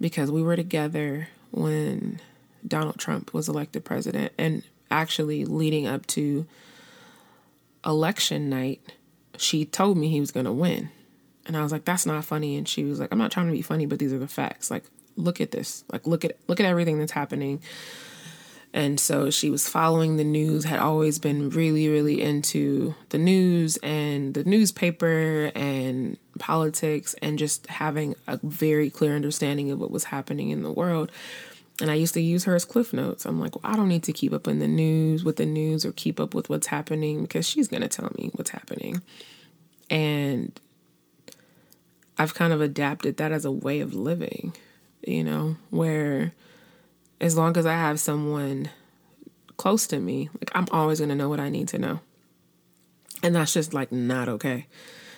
because 0.00 0.30
we 0.30 0.42
were 0.42 0.56
together 0.56 1.28
when 1.50 2.20
Donald 2.66 2.98
Trump 2.98 3.32
was 3.32 3.48
elected 3.48 3.84
president 3.84 4.32
and 4.38 4.62
actually 4.90 5.44
leading 5.44 5.86
up 5.86 6.06
to 6.06 6.46
election 7.84 8.48
night 8.48 8.80
she 9.42 9.64
told 9.64 9.96
me 9.96 10.08
he 10.08 10.20
was 10.20 10.30
going 10.30 10.46
to 10.46 10.52
win. 10.52 10.90
And 11.46 11.56
I 11.56 11.62
was 11.62 11.72
like, 11.72 11.84
that's 11.84 12.06
not 12.06 12.24
funny. 12.24 12.56
And 12.56 12.68
she 12.68 12.84
was 12.84 13.00
like, 13.00 13.10
I'm 13.10 13.18
not 13.18 13.32
trying 13.32 13.46
to 13.46 13.52
be 13.52 13.62
funny, 13.62 13.86
but 13.86 13.98
these 13.98 14.12
are 14.12 14.18
the 14.18 14.28
facts. 14.28 14.70
Like, 14.70 14.84
look 15.16 15.40
at 15.40 15.50
this. 15.50 15.84
Like, 15.92 16.06
look 16.06 16.24
at 16.24 16.36
look 16.46 16.60
at 16.60 16.66
everything 16.66 16.98
that's 16.98 17.12
happening. 17.12 17.60
And 18.74 18.98
so 18.98 19.28
she 19.28 19.50
was 19.50 19.68
following 19.68 20.16
the 20.16 20.24
news, 20.24 20.64
had 20.64 20.78
always 20.78 21.18
been 21.18 21.50
really, 21.50 21.88
really 21.88 22.22
into 22.22 22.94
the 23.10 23.18
news 23.18 23.76
and 23.82 24.32
the 24.32 24.44
newspaper 24.44 25.52
and 25.54 26.16
politics 26.38 27.14
and 27.20 27.38
just 27.38 27.66
having 27.66 28.14
a 28.26 28.38
very 28.42 28.88
clear 28.88 29.14
understanding 29.14 29.70
of 29.70 29.78
what 29.78 29.90
was 29.90 30.04
happening 30.04 30.48
in 30.48 30.62
the 30.62 30.72
world. 30.72 31.12
And 31.82 31.90
I 31.90 31.94
used 31.94 32.14
to 32.14 32.20
use 32.20 32.44
her 32.44 32.54
as 32.54 32.64
cliff 32.64 32.92
notes. 32.92 33.26
I'm 33.26 33.40
like, 33.40 33.56
well, 33.56 33.72
I 33.72 33.76
don't 33.76 33.88
need 33.88 34.04
to 34.04 34.12
keep 34.12 34.32
up 34.32 34.46
in 34.46 34.60
the 34.60 34.68
news 34.68 35.24
with 35.24 35.34
the 35.34 35.44
news 35.44 35.84
or 35.84 35.90
keep 35.90 36.20
up 36.20 36.32
with 36.32 36.48
what's 36.48 36.68
happening 36.68 37.22
because 37.22 37.46
she's 37.46 37.66
going 37.66 37.82
to 37.82 37.88
tell 37.88 38.08
me 38.16 38.30
what's 38.34 38.50
happening. 38.50 39.02
And 39.90 40.58
I've 42.16 42.34
kind 42.34 42.52
of 42.52 42.60
adapted 42.60 43.16
that 43.16 43.32
as 43.32 43.44
a 43.44 43.50
way 43.50 43.80
of 43.80 43.94
living, 43.94 44.54
you 45.04 45.24
know, 45.24 45.56
where 45.70 46.32
as 47.20 47.36
long 47.36 47.56
as 47.56 47.66
I 47.66 47.72
have 47.74 47.98
someone 47.98 48.70
close 49.56 49.88
to 49.88 49.98
me, 49.98 50.30
like 50.34 50.52
I'm 50.54 50.68
always 50.70 51.00
going 51.00 51.08
to 51.08 51.16
know 51.16 51.28
what 51.28 51.40
I 51.40 51.48
need 51.48 51.66
to 51.68 51.80
know. 51.80 51.98
And 53.24 53.34
that's 53.34 53.52
just 53.52 53.74
like 53.74 53.90
not 53.90 54.28
okay. 54.28 54.66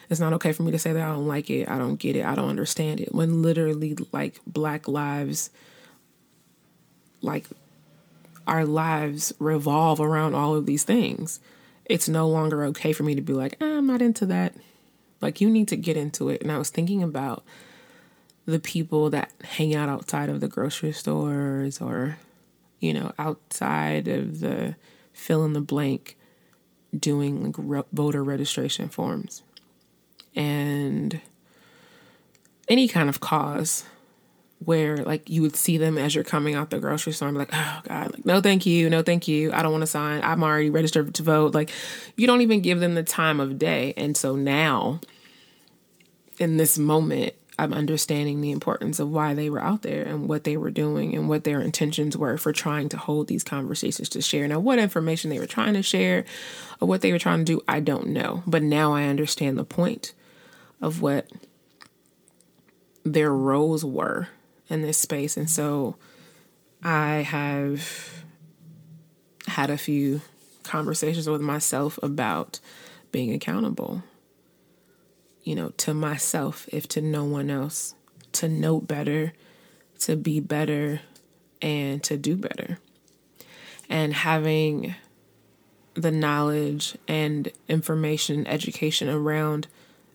It's 0.09 0.21
not 0.21 0.33
okay 0.33 0.53
for 0.53 0.63
me 0.63 0.73
to 0.73 0.79
say 0.79 0.95
that 0.95 1.03
I 1.03 1.13
don't 1.13 1.29
like 1.29 1.51
it, 1.51 1.69
I 1.69 1.77
don't 1.77 1.97
get 1.97 2.17
it, 2.17 2.25
I 2.25 2.35
don't 2.35 2.49
understand 2.49 3.01
it. 3.01 3.15
When 3.15 3.43
literally, 3.43 3.99
like, 4.13 4.41
black 4.47 4.89
lives 4.89 5.51
like 7.25 7.47
our 8.47 8.65
lives 8.65 9.33
revolve 9.39 10.01
around 10.01 10.35
all 10.35 10.55
of 10.55 10.67
these 10.67 10.85
things. 10.85 11.41
It's 11.85 12.09
no 12.09 12.29
longer 12.29 12.65
okay 12.67 12.93
for 12.93 13.03
me 13.03 13.15
to 13.15 13.23
be 13.23 13.33
like, 13.33 13.57
ah, 13.61 13.79
I'm 13.79 13.87
not 13.87 14.03
into 14.03 14.27
that. 14.27 14.55
Like, 15.21 15.41
you 15.41 15.49
need 15.49 15.69
to 15.69 15.77
get 15.77 15.97
into 15.97 16.29
it. 16.29 16.43
And 16.43 16.53
I 16.53 16.59
was 16.59 16.71
thinking 16.71 17.03
about 17.03 17.45
the 18.47 18.61
people 18.61 19.09
that 19.11 19.33
hang 19.43 19.75
out 19.75 19.89
outside 19.89 20.29
of 20.29 20.41
the 20.41 20.49
grocery 20.49 20.93
stores 20.93 21.81
or, 21.81 22.19
you 22.81 22.93
know, 22.93 23.13
outside 23.19 24.07
of 24.07 24.41
the 24.41 24.77
fill 25.13 25.45
in 25.45 25.55
the 25.55 25.61
blank 25.61 26.19
doing 26.99 27.45
like 27.45 27.55
re- 27.59 27.83
voter 27.93 28.23
registration 28.23 28.89
forms 28.89 29.43
and 30.37 31.21
any 32.69 32.89
kind 32.89 33.09
of 33.09 33.21
cause 33.21 33.85
where 34.59 34.99
like 34.99 35.29
you 35.29 35.43
would 35.43 35.57
see 35.57 35.77
them 35.77 35.99
as 35.99 36.15
you're 36.15 36.25
coming 36.25 36.55
out 36.55 36.71
the 36.71 36.79
grocery 36.79 37.13
store 37.13 37.29
and 37.29 37.35
be 37.35 37.41
like, 37.41 37.51
oh 37.53 37.81
God, 37.87 38.13
like, 38.13 38.25
no, 38.25 38.41
thank 38.41 38.67
you, 38.67 38.89
no, 38.89 39.03
thank 39.03 39.29
you. 39.29 39.53
I 39.53 39.63
don't 39.63 39.73
want 39.73 39.83
to 39.83 39.87
sign. 39.87 40.23
I'm 40.23 40.43
already 40.43 40.71
registered 40.71 41.15
to 41.15 41.23
vote. 41.23 41.55
Like, 41.55 41.71
you 42.17 42.27
don't 42.27 42.41
even 42.41 42.61
give 42.61 42.81
them 42.81 42.95
the 42.95 43.03
time 43.03 43.41
of 43.41 43.59
day. 43.59 43.95
And 43.97 44.17
so 44.17 44.37
now, 44.37 45.01
in 46.39 46.57
this 46.57 46.79
moment, 46.79 47.35
I'm 47.59 47.73
understanding 47.73 48.41
the 48.41 48.51
importance 48.51 48.99
of 48.99 49.11
why 49.11 49.35
they 49.35 49.49
were 49.49 49.61
out 49.61 49.83
there 49.83 50.03
and 50.03 50.29
what 50.29 50.43
they 50.45 50.57
were 50.57 50.71
doing 50.71 51.15
and 51.15 51.29
what 51.29 51.45
their 51.45 51.61
intentions 51.61 52.17
were 52.17 52.37
for 52.37 52.53
trying 52.53 52.89
to 52.89 52.97
hold 52.97 53.29
these 53.29 53.45
conversations 53.45 54.09
to 54.11 54.23
share. 54.23 54.49
Now, 54.49 54.59
what 54.59 54.81
information 54.81 55.31
they 55.31 55.39
were 55.39 55.47
trying 55.47 55.75
to 55.75 55.83
share 55.83 56.25
or 56.81 56.89
what 56.89 57.01
they 57.01 57.13
were 57.13 57.19
trying 57.19 57.41
to 57.41 57.45
do, 57.45 57.61
I 57.69 57.79
don't 57.79 58.09
know. 58.09 58.43
But 58.47 58.63
now 58.63 58.93
I 58.93 59.05
understand 59.05 59.57
the 59.57 59.65
point 59.65 60.15
of 60.81 61.01
what 61.01 61.31
their 63.05 63.33
roles 63.33 63.85
were 63.85 64.29
in 64.75 64.83
this 64.83 64.99
space. 64.99 65.39
And 65.39 65.49
so 65.49 65.97
I 66.83 67.23
have 67.23 68.25
had 69.47 69.71
a 69.71 69.79
few 69.79 70.21
conversations 70.65 71.29
with 71.29 71.41
myself 71.41 71.99
about 72.03 72.61
being 73.13 73.33
accountable, 73.33 74.03
you 75.45 75.55
know, 75.55 75.71
to 75.79 75.95
myself, 75.95 76.69
if 76.73 76.89
to 76.89 77.01
no 77.01 77.25
one 77.25 77.49
else, 77.49 77.95
to 78.33 78.49
know 78.49 78.81
better, 78.81 79.33
to 80.01 80.17
be 80.17 80.41
better, 80.41 81.01
and 81.63 82.03
to 82.03 82.17
do 82.17 82.37
better. 82.37 82.79
And 83.89 84.13
having 84.13 84.95
the 85.95 86.11
knowledge 86.11 86.99
and 87.07 87.53
information, 87.69 88.47
education 88.47 89.09
around 89.09 89.69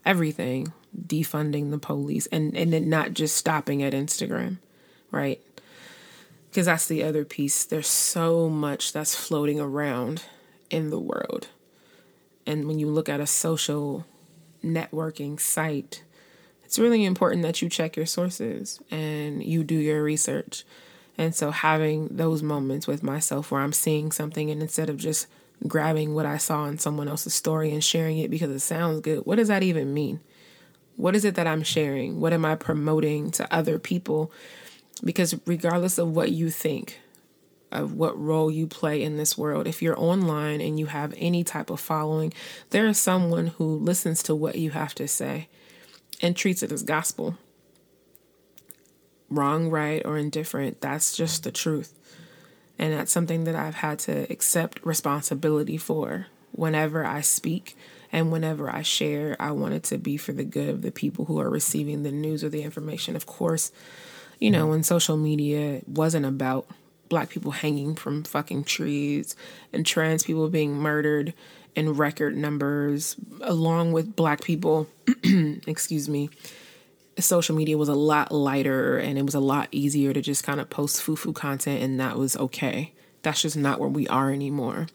everything 0.05 0.73
defunding 0.97 1.71
the 1.71 1.77
police 1.77 2.25
and 2.27 2.55
and 2.55 2.73
it 2.73 2.85
not 2.85 3.13
just 3.13 3.35
stopping 3.35 3.83
at 3.83 3.93
Instagram, 3.93 4.57
right? 5.11 5.41
Because 6.49 6.65
that's 6.65 6.87
the 6.87 7.03
other 7.03 7.25
piece. 7.25 7.63
There's 7.65 7.87
so 7.87 8.49
much 8.49 8.91
that's 8.91 9.15
floating 9.15 9.59
around 9.59 10.23
in 10.69 10.89
the 10.89 10.99
world. 10.99 11.47
And 12.45 12.67
when 12.67 12.79
you 12.79 12.87
look 12.87 13.07
at 13.07 13.19
a 13.19 13.27
social 13.27 14.05
networking 14.63 15.39
site, 15.39 16.03
it's 16.63 16.79
really 16.79 17.05
important 17.05 17.43
that 17.43 17.61
you 17.61 17.69
check 17.69 17.95
your 17.95 18.05
sources 18.05 18.79
and 18.89 19.43
you 19.43 19.63
do 19.63 19.75
your 19.75 20.03
research. 20.03 20.63
And 21.17 21.35
so 21.35 21.51
having 21.51 22.07
those 22.09 22.41
moments 22.41 22.87
with 22.87 23.03
myself 23.03 23.51
where 23.51 23.61
I'm 23.61 23.73
seeing 23.73 24.11
something 24.11 24.49
and 24.49 24.61
instead 24.61 24.89
of 24.89 24.97
just 24.97 25.27
grabbing 25.67 26.15
what 26.15 26.25
I 26.25 26.37
saw 26.37 26.65
in 26.65 26.77
someone 26.77 27.07
else's 27.07 27.33
story 27.33 27.73
and 27.73 27.83
sharing 27.83 28.17
it 28.19 28.31
because 28.31 28.49
it 28.49 28.59
sounds 28.59 29.01
good, 29.01 29.25
what 29.25 29.35
does 29.35 29.49
that 29.49 29.63
even 29.63 29.93
mean? 29.93 30.21
What 30.99 31.15
is 31.15 31.23
it 31.23 31.35
that 31.35 31.47
I'm 31.47 31.63
sharing? 31.63 32.19
What 32.19 32.33
am 32.33 32.43
I 32.43 32.55
promoting 32.55 33.31
to 33.31 33.55
other 33.55 33.79
people? 33.79 34.33
Because 35.01 35.33
regardless 35.45 35.97
of 35.97 36.13
what 36.13 36.33
you 36.33 36.49
think, 36.49 36.99
of 37.71 37.93
what 37.93 38.19
role 38.19 38.51
you 38.51 38.67
play 38.67 39.01
in 39.01 39.15
this 39.15 39.37
world, 39.37 39.65
if 39.65 39.81
you're 39.81 39.97
online 39.97 40.59
and 40.59 40.77
you 40.77 40.87
have 40.87 41.13
any 41.15 41.45
type 41.45 41.69
of 41.69 41.79
following, 41.79 42.33
there 42.71 42.85
is 42.85 42.97
someone 42.97 43.47
who 43.47 43.77
listens 43.77 44.21
to 44.23 44.35
what 44.35 44.57
you 44.57 44.71
have 44.71 44.93
to 44.95 45.07
say 45.07 45.47
and 46.21 46.35
treats 46.35 46.63
it 46.63 46.71
as 46.73 46.83
gospel. 46.83 47.37
Wrong, 49.29 49.69
right, 49.69 50.05
or 50.05 50.17
indifferent, 50.17 50.81
that's 50.81 51.15
just 51.15 51.45
the 51.45 51.51
truth. 51.53 51.93
And 52.77 52.91
that's 52.91 53.13
something 53.13 53.45
that 53.45 53.55
I've 53.55 53.75
had 53.75 53.99
to 53.99 54.29
accept 54.29 54.85
responsibility 54.85 55.77
for 55.77 56.27
whenever 56.51 57.05
I 57.05 57.21
speak 57.21 57.77
and 58.11 58.31
whenever 58.31 58.69
I 58.69 58.81
share, 58.81 59.35
I 59.39 59.51
want 59.51 59.73
it 59.73 59.83
to 59.85 59.97
be 59.97 60.17
for 60.17 60.31
the 60.31 60.43
good 60.43 60.69
of 60.69 60.81
the 60.81 60.91
people 60.91 61.25
who 61.25 61.39
are 61.39 61.49
receiving 61.49 62.03
the 62.03 62.11
news 62.11 62.43
or 62.43 62.49
the 62.49 62.63
information. 62.63 63.15
Of 63.15 63.25
course, 63.25 63.71
you 64.39 64.49
know, 64.49 64.67
when 64.67 64.83
social 64.83 65.17
media 65.17 65.81
wasn't 65.85 66.25
about 66.25 66.67
black 67.09 67.29
people 67.29 67.51
hanging 67.51 67.95
from 67.95 68.23
fucking 68.23 68.63
trees 68.63 69.35
and 69.73 69.85
trans 69.85 70.23
people 70.23 70.47
being 70.49 70.73
murdered 70.75 71.33
in 71.75 71.93
record 71.93 72.35
numbers, 72.35 73.15
along 73.41 73.91
with 73.91 74.15
black 74.15 74.41
people, 74.41 74.87
excuse 75.67 76.09
me, 76.09 76.29
social 77.19 77.55
media 77.55 77.77
was 77.77 77.89
a 77.89 77.95
lot 77.95 78.31
lighter 78.31 78.97
and 78.97 79.17
it 79.17 79.25
was 79.25 79.35
a 79.35 79.39
lot 79.39 79.67
easier 79.71 80.13
to 80.13 80.21
just 80.21 80.43
kind 80.43 80.59
of 80.59 80.69
post 80.69 81.01
foo 81.01 81.15
foo 81.15 81.33
content, 81.33 81.83
and 81.83 81.99
that 81.99 82.17
was 82.17 82.35
okay. 82.37 82.93
That's 83.21 83.41
just 83.41 83.57
not 83.57 83.79
where 83.79 83.89
we 83.89 84.07
are 84.07 84.31
anymore. 84.31 84.87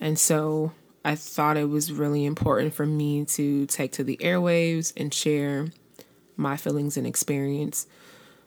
And 0.00 0.18
so 0.18 0.72
I 1.04 1.14
thought 1.16 1.56
it 1.56 1.68
was 1.68 1.92
really 1.92 2.24
important 2.24 2.72
for 2.72 2.86
me 2.86 3.24
to 3.26 3.66
take 3.66 3.92
to 3.92 4.04
the 4.04 4.16
airwaves 4.18 4.92
and 4.96 5.12
share 5.12 5.68
my 6.36 6.56
feelings 6.56 6.96
and 6.96 7.06
experience 7.06 7.86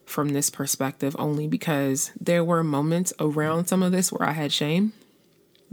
from 0.06 0.30
this 0.30 0.50
perspective 0.50 1.16
only 1.20 1.48
because 1.48 2.12
there 2.20 2.44
were 2.44 2.64
moments 2.64 3.14
around 3.20 3.68
some 3.68 3.84
of 3.84 3.92
this 3.92 4.12
where 4.12 4.28
I 4.28 4.32
had 4.32 4.52
shame 4.52 4.94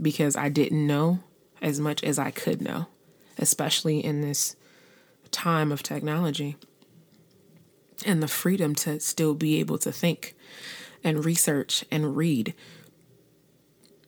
because 0.01 0.35
I 0.35 0.49
didn't 0.49 0.85
know 0.85 1.19
as 1.61 1.79
much 1.79 2.03
as 2.03 2.19
I 2.19 2.31
could 2.31 2.61
know, 2.61 2.87
especially 3.37 4.03
in 4.03 4.21
this 4.21 4.55
time 5.31 5.71
of 5.71 5.81
technology 5.81 6.55
and 8.05 8.21
the 8.21 8.27
freedom 8.27 8.75
to 8.75 8.99
still 8.99 9.33
be 9.33 9.59
able 9.59 9.77
to 9.79 9.91
think 9.91 10.35
and 11.03 11.25
research 11.25 11.85
and 11.89 12.15
read 12.15 12.53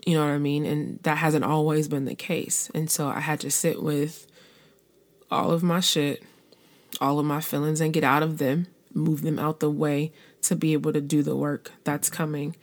you 0.07 0.13
know 0.13 0.23
what 0.23 0.31
I 0.31 0.37
mean? 0.37 0.65
And 0.65 0.99
that 1.03 1.17
hasn't 1.17 1.43
always 1.43 1.89
been 1.89 2.05
the 2.05 2.15
case. 2.15 2.71
And 2.73 2.89
so 2.89 3.09
I 3.09 3.19
had 3.19 3.41
to 3.41 3.51
sit 3.51 3.83
with 3.83 4.25
all 5.29 5.51
of 5.51 5.61
my 5.61 5.81
shit, 5.81 6.23
all 7.01 7.19
of 7.19 7.25
my 7.25 7.41
feelings, 7.41 7.81
and 7.81 7.91
get 7.91 8.05
out 8.05 8.23
of 8.23 8.37
them, 8.37 8.67
move 8.93 9.21
them 9.21 9.37
out 9.37 9.59
the 9.59 9.69
way 9.69 10.13
to 10.43 10.55
be 10.55 10.71
able 10.71 10.93
to 10.93 11.01
do 11.01 11.23
the 11.23 11.35
work 11.35 11.73
that's 11.83 12.09
coming. 12.09 12.55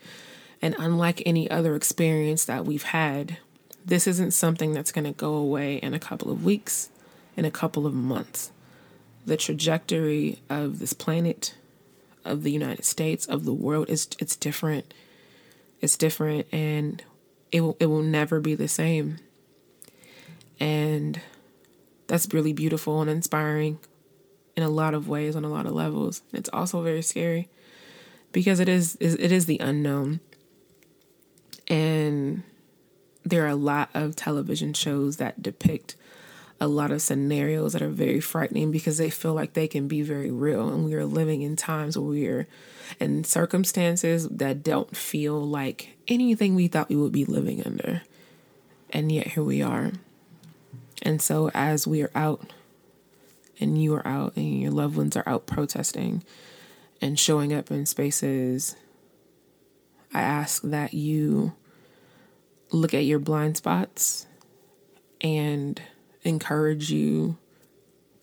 And 0.59 0.75
unlike 0.79 1.21
any 1.23 1.47
other 1.47 1.75
experience 1.75 2.45
that 2.45 2.65
we've 2.65 2.81
had, 2.81 3.37
this 3.85 4.07
isn't 4.07 4.31
something 4.31 4.73
that's 4.73 4.91
going 4.91 5.05
to 5.05 5.11
go 5.11 5.35
away 5.35 5.75
in 5.75 5.93
a 5.93 5.99
couple 5.99 6.31
of 6.31 6.43
weeks, 6.43 6.89
in 7.37 7.45
a 7.45 7.51
couple 7.51 7.85
of 7.85 7.93
months. 7.93 8.51
The 9.27 9.37
trajectory 9.37 10.39
of 10.49 10.79
this 10.79 10.93
planet, 10.93 11.53
of 12.23 12.41
the 12.41 12.51
United 12.51 12.85
States, 12.85 13.27
of 13.27 13.45
the 13.45 13.53
world 13.53 13.87
is 13.87 14.07
it's 14.17 14.35
different. 14.35 14.95
It's 15.79 15.95
different 15.95 16.47
and 16.51 17.03
it 17.55 17.61
will, 17.61 17.77
it 17.79 17.85
will 17.85 18.03
never 18.03 18.41
be 18.41 18.53
the 18.53 18.67
same. 18.67 19.17
And 20.59 21.21
that's 22.05 22.33
really 22.33 22.51
beautiful 22.51 22.99
and 22.99 23.09
inspiring 23.09 23.79
in 24.57 24.63
a 24.63 24.67
lot 24.67 24.93
of 24.93 25.07
ways 25.07 25.37
on 25.37 25.45
a 25.45 25.49
lot 25.49 25.65
of 25.65 25.71
levels. 25.71 26.21
It's 26.33 26.49
also 26.51 26.81
very 26.81 27.01
scary 27.01 27.47
because 28.33 28.59
it 28.59 28.67
is 28.67 28.97
it 28.99 29.31
is 29.31 29.45
the 29.45 29.57
unknown. 29.59 30.19
And 31.69 32.43
there 33.23 33.45
are 33.45 33.49
a 33.49 33.55
lot 33.55 33.89
of 33.93 34.17
television 34.17 34.73
shows 34.73 35.15
that 35.17 35.41
depict 35.41 35.95
a 36.59 36.67
lot 36.67 36.91
of 36.91 37.01
scenarios 37.01 37.71
that 37.71 37.81
are 37.81 37.87
very 37.87 38.19
frightening 38.19 38.69
because 38.69 38.97
they 38.97 39.09
feel 39.09 39.33
like 39.33 39.53
they 39.53 39.69
can 39.69 39.87
be 39.87 40.01
very 40.01 40.29
real. 40.29 40.67
And 40.67 40.83
we 40.83 40.93
are 40.95 41.05
living 41.05 41.41
in 41.41 41.55
times 41.55 41.97
where 41.97 42.09
we 42.09 42.27
are 42.27 42.47
in 42.99 43.23
circumstances 43.23 44.27
that 44.29 44.63
don't 44.63 44.95
feel 44.95 45.41
like 45.41 45.97
anything 46.07 46.55
we 46.55 46.67
thought 46.67 46.89
we 46.89 46.95
would 46.95 47.11
be 47.11 47.25
living 47.25 47.65
under. 47.65 48.01
And 48.89 49.11
yet 49.11 49.27
here 49.27 49.43
we 49.43 49.61
are. 49.61 49.91
And 51.01 51.21
so 51.21 51.51
as 51.53 51.85
we 51.85 52.01
are 52.01 52.11
out 52.15 52.53
and 53.59 53.81
you 53.81 53.93
are 53.95 54.07
out 54.07 54.35
and 54.35 54.61
your 54.61 54.71
loved 54.71 54.97
ones 54.97 55.15
are 55.15 55.27
out 55.27 55.45
protesting 55.45 56.23
and 57.01 57.19
showing 57.19 57.53
up 57.53 57.71
in 57.71 57.85
spaces, 57.85 58.75
I 60.13 60.21
ask 60.21 60.61
that 60.63 60.93
you 60.93 61.53
look 62.71 62.93
at 62.93 63.05
your 63.05 63.19
blind 63.19 63.57
spots 63.57 64.27
and 65.21 65.81
encourage 66.23 66.91
you 66.91 67.37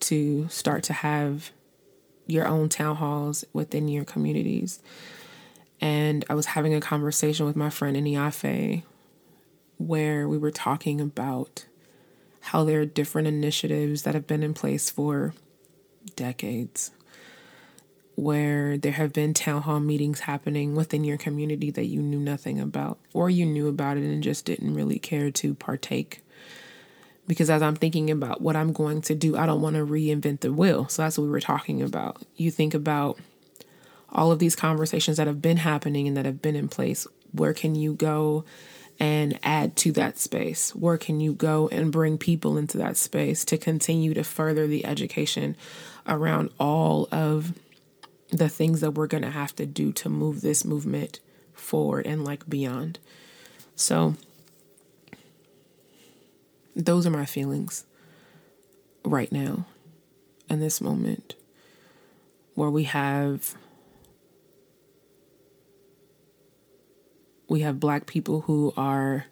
to 0.01 0.47
start 0.49 0.83
to 0.83 0.93
have 0.93 1.51
your 2.27 2.47
own 2.47 2.69
town 2.69 2.95
halls 2.95 3.43
within 3.53 3.87
your 3.87 4.05
communities. 4.05 4.81
And 5.81 6.23
I 6.29 6.35
was 6.35 6.47
having 6.47 6.73
a 6.73 6.81
conversation 6.81 7.45
with 7.45 7.55
my 7.55 7.69
friend 7.69 7.97
Iniafe 7.97 8.83
where 9.77 10.27
we 10.27 10.37
were 10.37 10.51
talking 10.51 11.01
about 11.01 11.65
how 12.39 12.63
there 12.63 12.81
are 12.81 12.85
different 12.85 13.27
initiatives 13.27 14.03
that 14.03 14.13
have 14.13 14.27
been 14.27 14.43
in 14.43 14.53
place 14.53 14.89
for 14.89 15.33
decades 16.15 16.91
where 18.15 18.77
there 18.77 18.91
have 18.91 19.11
been 19.11 19.33
town 19.33 19.63
hall 19.63 19.79
meetings 19.79 20.21
happening 20.21 20.75
within 20.75 21.03
your 21.03 21.17
community 21.17 21.71
that 21.71 21.85
you 21.85 22.01
knew 22.01 22.19
nothing 22.19 22.59
about 22.59 22.99
or 23.13 23.29
you 23.29 23.45
knew 23.45 23.67
about 23.67 23.97
it 23.97 24.03
and 24.03 24.21
just 24.21 24.45
didn't 24.45 24.73
really 24.73 24.99
care 24.99 25.31
to 25.31 25.55
partake 25.55 26.22
because 27.27 27.49
as 27.49 27.61
I'm 27.61 27.75
thinking 27.75 28.09
about 28.09 28.41
what 28.41 28.55
I'm 28.55 28.73
going 28.73 29.01
to 29.03 29.15
do, 29.15 29.37
I 29.37 29.45
don't 29.45 29.61
want 29.61 29.75
to 29.75 29.85
reinvent 29.85 30.41
the 30.41 30.51
wheel. 30.51 30.87
So 30.89 31.01
that's 31.01 31.17
what 31.17 31.25
we 31.25 31.29
were 31.29 31.39
talking 31.39 31.81
about. 31.81 32.21
You 32.35 32.51
think 32.51 32.73
about 32.73 33.17
all 34.09 34.31
of 34.31 34.39
these 34.39 34.55
conversations 34.55 35.17
that 35.17 35.27
have 35.27 35.41
been 35.41 35.57
happening 35.57 36.07
and 36.07 36.17
that 36.17 36.25
have 36.25 36.41
been 36.41 36.55
in 36.55 36.67
place. 36.67 37.07
Where 37.31 37.53
can 37.53 37.75
you 37.75 37.93
go 37.93 38.45
and 38.99 39.39
add 39.41 39.75
to 39.77 39.91
that 39.93 40.19
space? 40.19 40.75
Where 40.75 40.97
can 40.97 41.19
you 41.19 41.33
go 41.33 41.67
and 41.69 41.91
bring 41.91 42.17
people 42.17 42.57
into 42.57 42.77
that 42.77 42.97
space 42.97 43.43
to 43.45 43.57
continue 43.57 44.13
to 44.13 44.23
further 44.23 44.67
the 44.67 44.85
education 44.85 45.55
around 46.07 46.51
all 46.59 47.07
of 47.11 47.53
the 48.29 48.49
things 48.49 48.81
that 48.81 48.91
we're 48.91 49.07
going 49.07 49.23
to 49.23 49.31
have 49.31 49.55
to 49.55 49.65
do 49.65 49.91
to 49.93 50.09
move 50.09 50.41
this 50.41 50.65
movement 50.65 51.19
forward 51.53 52.05
and 52.05 52.23
like 52.23 52.47
beyond. 52.49 52.99
So, 53.75 54.15
those 56.75 57.05
are 57.05 57.11
my 57.11 57.25
feelings 57.25 57.85
right 59.05 59.31
now 59.31 59.65
in 60.49 60.59
this 60.59 60.81
moment 60.81 61.35
where 62.55 62.69
we 62.69 62.83
have 62.83 63.55
we 67.47 67.61
have 67.61 67.79
black 67.79 68.05
people 68.05 68.41
who 68.41 68.73
are 68.75 69.25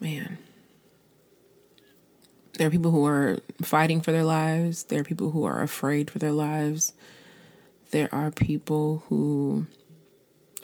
man 0.00 0.38
there 2.58 2.68
are 2.68 2.70
people 2.70 2.90
who 2.90 3.04
are 3.04 3.38
fighting 3.62 4.00
for 4.00 4.12
their 4.12 4.24
lives 4.24 4.84
there 4.84 5.00
are 5.00 5.04
people 5.04 5.30
who 5.30 5.44
are 5.44 5.62
afraid 5.62 6.10
for 6.10 6.18
their 6.18 6.32
lives 6.32 6.92
there 7.90 8.08
are 8.14 8.30
people 8.30 9.04
who 9.08 9.66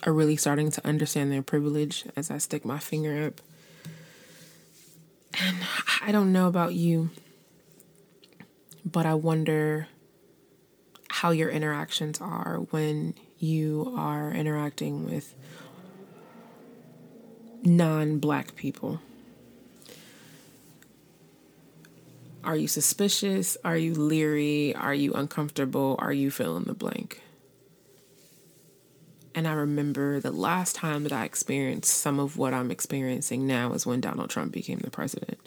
are 0.05 0.13
really 0.13 0.37
starting 0.37 0.71
to 0.71 0.87
understand 0.87 1.33
their 1.33 1.43
privilege 1.43 2.05
as 2.17 2.31
I 2.31 2.39
stick 2.39 2.65
my 2.65 2.79
finger 2.79 3.27
up. 3.27 3.41
And 5.41 5.57
I 6.03 6.13
don't 6.13 6.33
know 6.33 6.49
about 6.49 6.75
you, 6.75 7.11
but 8.85 9.07
I 9.07 9.15
wonder 9.15 9.89
how 11.09 11.31
your 11.31 11.51
interactions 11.51 12.21
are 12.21 12.59
when 12.71 13.15
you 13.39 13.93
are 13.97 14.33
interacting 14.33 15.05
with 15.05 15.35
non 17.63 18.19
black 18.19 18.55
people. 18.57 19.01
Are 22.45 22.57
you 22.57 22.69
suspicious? 22.69 23.57
Are 23.65 23.77
you 23.77 23.95
leery? 23.95 24.75
Are 24.75 24.95
you 24.95 25.13
uncomfortable? 25.13 25.97
Are 25.99 26.13
you 26.13 26.31
filling 26.31 26.65
the 26.65 26.75
blank? 26.75 27.21
And 29.35 29.47
I 29.47 29.53
remember 29.53 30.21
the 30.21 30.33
last 30.33 30.75
time 30.75 31.03
that 31.05 31.13
I 31.13 31.25
experienced 31.25 31.95
some 31.95 32.19
of 32.19 32.37
what 32.37 32.55
I'm 32.55 32.71
experiencing 32.71 33.47
now 33.47 33.73
is 33.73 33.87
when 33.87 34.01
Donald 34.01 34.31
Trump 34.31 34.53
became 34.53 34.79
the 34.79 34.91
president. 34.91 35.39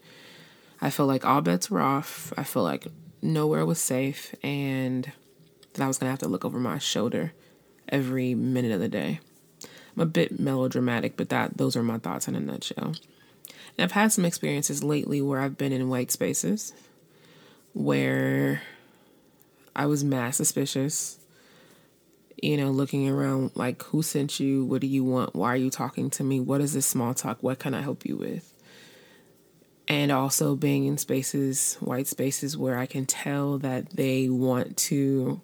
I 0.82 0.90
feel 0.90 1.06
like 1.06 1.26
all 1.26 1.42
bets 1.42 1.70
were 1.70 1.82
off. 1.82 2.34
I 2.38 2.44
feel 2.44 2.64
like 2.64 2.88
nowhere 3.22 3.66
was 3.66 3.80
safe 3.80 4.34
and 4.44 5.12
that 5.74 5.84
I 5.84 5.88
was 5.88 5.98
going 5.98 6.08
to 6.08 6.12
have 6.12 6.20
to 6.20 6.28
look 6.28 6.46
over 6.46 6.60
my 6.60 6.78
shoulder 6.78 7.34
every 7.90 8.34
minute 8.34 8.72
of 8.72 8.80
the 8.80 8.90
day. 8.90 9.20
I'm 9.96 10.02
a 10.02 10.06
bit 10.06 10.40
melodramatic, 10.40 11.18
but 11.18 11.30
that 11.30 11.58
those 11.58 11.76
are 11.76 11.84
my 11.84 11.98
thoughts 11.98 12.28
in 12.28 12.36
a 12.36 12.40
nutshell. 12.40 12.96
And 13.78 13.84
I've 13.84 13.92
had 13.92 14.12
some 14.12 14.26
experiences 14.26 14.84
lately 14.84 15.22
where 15.22 15.40
I've 15.40 15.58
been 15.58 15.72
in 15.72 15.90
white 15.90 16.12
spaces 16.12 16.74
where 17.74 18.62
I 19.76 19.86
was 19.86 20.04
mad 20.04 20.36
suspicious 20.36 21.18
you 22.42 22.58
know, 22.58 22.72
looking 22.72 23.08
around 23.08 23.52
like 23.56 23.84
who 23.84 24.02
sent 24.02 24.40
you, 24.40 24.66
what 24.66 24.82
do 24.82 24.88
you 24.88 25.04
want, 25.04 25.36
why 25.36 25.54
are 25.54 25.58
you 25.58 25.70
talking 25.70 26.10
to 26.10 26.24
me, 26.24 26.40
what 26.40 26.62
is 26.62 26.74
this 26.74 26.86
small 26.86 27.14
talk, 27.14 27.42
what 27.42 27.60
can 27.60 27.74
I 27.74 27.82
help 27.82 28.06
you 28.06 28.18
with? 28.18 28.54
And 29.88 30.12
also 30.12 30.56
being 30.56 30.86
in 30.86 30.98
spaces, 30.98 31.76
white 31.76 32.08
spaces, 32.08 32.58
where 32.58 32.78
I 32.78 32.86
can 32.86 33.06
tell 33.06 33.58
that 33.60 33.92
they 33.92 34.30
want 34.30 34.78
to 34.78 35.42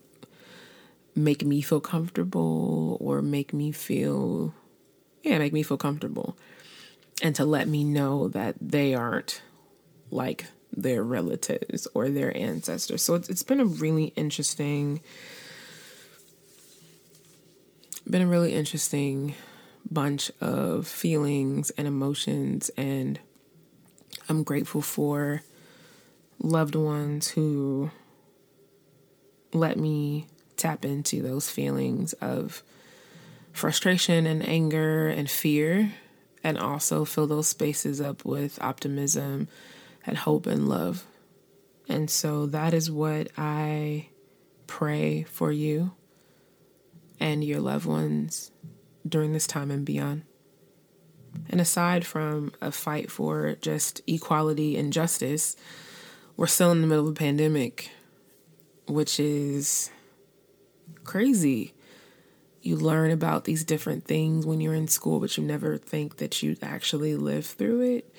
make 1.16 1.44
me 1.44 1.62
feel 1.62 1.82
comfortable 1.82 2.98
or 3.00 3.22
make 3.22 3.54
me 3.54 3.72
feel, 3.72 4.54
yeah, 5.24 5.38
make 5.38 5.54
me 5.54 5.64
feel 5.64 5.78
comfortable. 5.78 6.38
And 7.22 7.36
to 7.36 7.46
let 7.46 7.68
me 7.68 7.84
know 7.84 8.28
that 8.30 8.56
they 8.62 8.94
aren't 8.94 9.42
like 10.12 10.46
their 10.72 11.04
relatives 11.04 11.88
or 11.94 12.10
their 12.10 12.36
ancestors. 12.38 13.02
So 13.02 13.16
it's, 13.16 13.30
it's 13.30 13.44
been 13.44 13.60
a 13.60 13.66
really 13.66 14.14
interesting 14.16 15.02
been 18.10 18.22
a 18.22 18.28
really 18.28 18.54
interesting 18.54 19.36
bunch 19.90 20.32
of 20.42 20.88
feelings 20.88 21.70
and 21.72 21.88
emotions, 21.88 22.70
and 22.78 23.20
I'm 24.30 24.44
grateful 24.44 24.82
for 24.82 25.44
loved 26.40 26.76
ones 26.76 27.30
who 27.30 27.92
let 29.54 29.78
me 29.78 30.28
tap 30.56 30.86
into 30.86 31.22
those 31.22 31.50
feelings 31.50 32.14
of 32.14 32.64
frustration 33.52 34.26
and 34.26 34.48
anger 34.48 35.08
and 35.08 35.30
fear, 35.30 35.94
and 36.44 36.58
also 36.58 37.04
fill 37.04 37.28
those 37.28 37.48
spaces 37.48 38.00
up 38.00 38.24
with 38.24 38.62
optimism 38.62 39.48
and 40.06 40.18
hope 40.18 40.46
and 40.46 40.70
love. 40.70 41.06
And 41.90 42.10
so 42.10 42.46
that 42.48 42.74
is 42.74 42.92
what 42.92 43.30
I 43.38 44.10
pray 44.68 45.24
for 45.24 45.52
you 45.52 45.92
and 47.20 47.44
your 47.44 47.60
loved 47.60 47.86
ones 47.86 48.52
during 49.08 49.34
this 49.34 49.48
time 49.48 49.72
and 49.72 49.86
beyond. 49.86 50.24
And 51.50 51.62
aside 51.62 52.06
from 52.06 52.52
a 52.62 52.72
fight 52.72 53.12
for 53.12 53.56
just 53.62 54.02
equality 54.08 54.78
and 54.78 54.92
justice, 54.92 55.56
we're 56.36 56.48
still 56.48 56.72
in 56.72 56.82
the 56.82 56.88
middle 56.88 57.06
of 57.06 57.12
a 57.12 57.16
pandemic, 57.16 57.90
which 58.88 59.20
is 59.20 59.92
crazy. 61.04 61.74
You 62.62 62.76
learn 62.76 63.12
about 63.12 63.46
these 63.46 63.64
different 63.64 64.06
things 64.06 64.46
when 64.46 64.62
you're 64.62 64.74
in 64.74 64.88
school, 64.88 65.20
but 65.20 65.38
you 65.38 65.44
never 65.44 65.78
think 65.78 66.18
that 66.18 66.44
you'd 66.44 66.64
actually 66.64 67.16
live 67.16 67.46
through 67.46 67.82
it. 67.82 68.14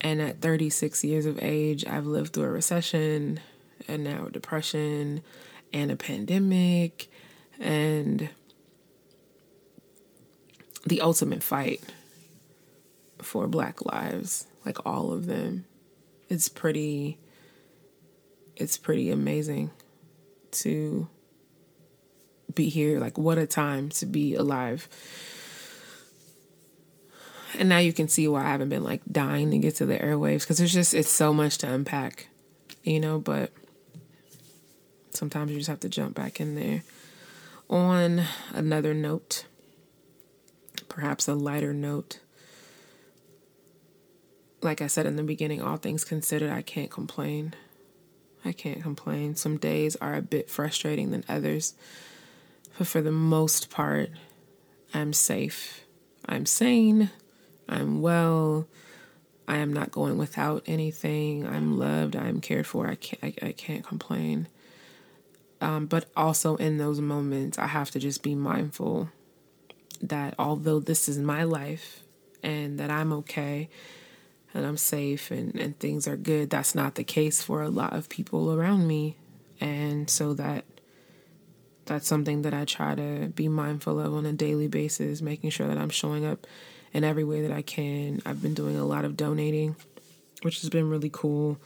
And 0.00 0.22
at 0.22 0.40
36 0.40 1.04
years 1.04 1.26
of 1.26 1.38
age, 1.42 1.84
I've 1.84 2.06
lived 2.06 2.32
through 2.32 2.44
a 2.44 2.50
recession 2.50 3.40
and 3.88 4.04
now 4.04 4.26
a 4.26 4.30
depression 4.30 5.22
and 5.72 5.90
a 5.90 5.96
pandemic 5.96 7.10
and 7.60 8.28
the 10.84 11.00
ultimate 11.00 11.42
fight 11.42 11.82
for 13.18 13.46
black 13.46 13.84
lives 13.84 14.46
like 14.64 14.84
all 14.84 15.12
of 15.12 15.26
them 15.26 15.64
it's 16.28 16.48
pretty 16.48 17.18
it's 18.56 18.76
pretty 18.76 19.10
amazing 19.10 19.70
to 20.50 21.08
be 22.54 22.68
here. 22.68 23.00
Like 23.00 23.18
what 23.18 23.38
a 23.38 23.46
time 23.46 23.88
to 23.90 24.06
be 24.06 24.34
alive. 24.34 24.88
And 27.58 27.68
now 27.68 27.78
you 27.78 27.92
can 27.92 28.08
see 28.08 28.28
why 28.28 28.44
I 28.44 28.50
haven't 28.50 28.68
been 28.68 28.84
like 28.84 29.02
dying 29.10 29.50
to 29.50 29.58
get 29.58 29.76
to 29.76 29.86
the 29.86 29.98
airwaves 29.98 30.40
because 30.40 30.58
there's 30.58 30.72
just 30.72 30.94
it's 30.94 31.10
so 31.10 31.32
much 31.32 31.58
to 31.58 31.70
unpack 31.70 32.28
you 32.84 33.00
know 33.00 33.18
but 33.18 33.50
sometimes 35.10 35.50
you 35.50 35.58
just 35.58 35.68
have 35.68 35.80
to 35.80 35.88
jump 35.88 36.14
back 36.14 36.40
in 36.40 36.54
there 36.54 36.82
on 37.70 38.24
another 38.52 38.94
note, 38.94 39.46
perhaps 40.88 41.28
a 41.28 41.34
lighter 41.34 41.74
note, 41.74 42.20
like 44.62 44.82
I 44.82 44.88
said 44.88 45.06
in 45.06 45.16
the 45.16 45.22
beginning, 45.24 45.62
all 45.62 45.78
things 45.78 46.04
considered, 46.04 46.50
I 46.52 46.62
can't 46.62 46.90
complain. 46.90 47.54
I 48.44 48.52
can't 48.52 48.82
complain. 48.82 49.36
Some 49.36 49.58
days 49.58 49.96
are 49.96 50.14
a 50.14 50.22
bit 50.22 50.50
frustrating 50.50 51.10
than 51.12 51.24
others, 51.28 51.74
but 52.78 52.86
for 52.86 53.02
the 53.02 53.12
most 53.12 53.70
part, 53.70 54.10
I'm 54.94 55.12
safe. 55.12 55.82
I'm 56.26 56.46
sane. 56.46 57.10
I'm 57.68 58.02
well. 58.02 58.66
I 59.48 59.58
am 59.58 59.72
not 59.72 59.92
going 59.92 60.18
without 60.18 60.62
anything. 60.66 61.46
I'm 61.46 61.78
loved. 61.78 62.16
I'm 62.16 62.40
cared 62.40 62.66
for. 62.66 62.88
I 62.88 62.96
can't. 62.96 63.22
I, 63.42 63.48
I 63.48 63.52
can't 63.52 63.84
complain. 63.86 64.48
Um, 65.60 65.86
but 65.86 66.06
also 66.16 66.56
in 66.56 66.78
those 66.78 67.00
moments, 67.00 67.58
I 67.58 67.66
have 67.66 67.90
to 67.92 67.98
just 67.98 68.22
be 68.22 68.34
mindful 68.34 69.10
that 70.00 70.34
although 70.38 70.80
this 70.80 71.08
is 71.08 71.18
my 71.18 71.44
life 71.44 72.02
and 72.42 72.78
that 72.80 72.90
I'm 72.90 73.12
okay 73.12 73.68
and 74.54 74.64
I'm 74.64 74.78
safe 74.78 75.30
and, 75.30 75.54
and 75.54 75.78
things 75.78 76.08
are 76.08 76.16
good, 76.16 76.48
that's 76.48 76.74
not 76.74 76.94
the 76.94 77.04
case 77.04 77.42
for 77.42 77.62
a 77.62 77.68
lot 77.68 77.92
of 77.92 78.08
people 78.08 78.52
around 78.52 78.86
me. 78.86 79.16
And 79.60 80.08
so 80.08 80.32
that 80.34 80.64
that's 81.84 82.06
something 82.06 82.42
that 82.42 82.54
I 82.54 82.64
try 82.64 82.94
to 82.94 83.32
be 83.34 83.48
mindful 83.48 83.98
of 83.98 84.14
on 84.14 84.24
a 84.24 84.32
daily 84.32 84.68
basis, 84.68 85.20
making 85.20 85.50
sure 85.50 85.66
that 85.66 85.76
I'm 85.76 85.90
showing 85.90 86.24
up 86.24 86.46
in 86.92 87.04
every 87.04 87.24
way 87.24 87.42
that 87.42 87.52
I 87.52 87.62
can. 87.62 88.22
I've 88.24 88.40
been 88.40 88.54
doing 88.54 88.78
a 88.78 88.84
lot 88.84 89.04
of 89.04 89.16
donating, 89.16 89.76
which 90.42 90.60
has 90.60 90.70
been 90.70 90.88
really 90.88 91.10
cool 91.12 91.58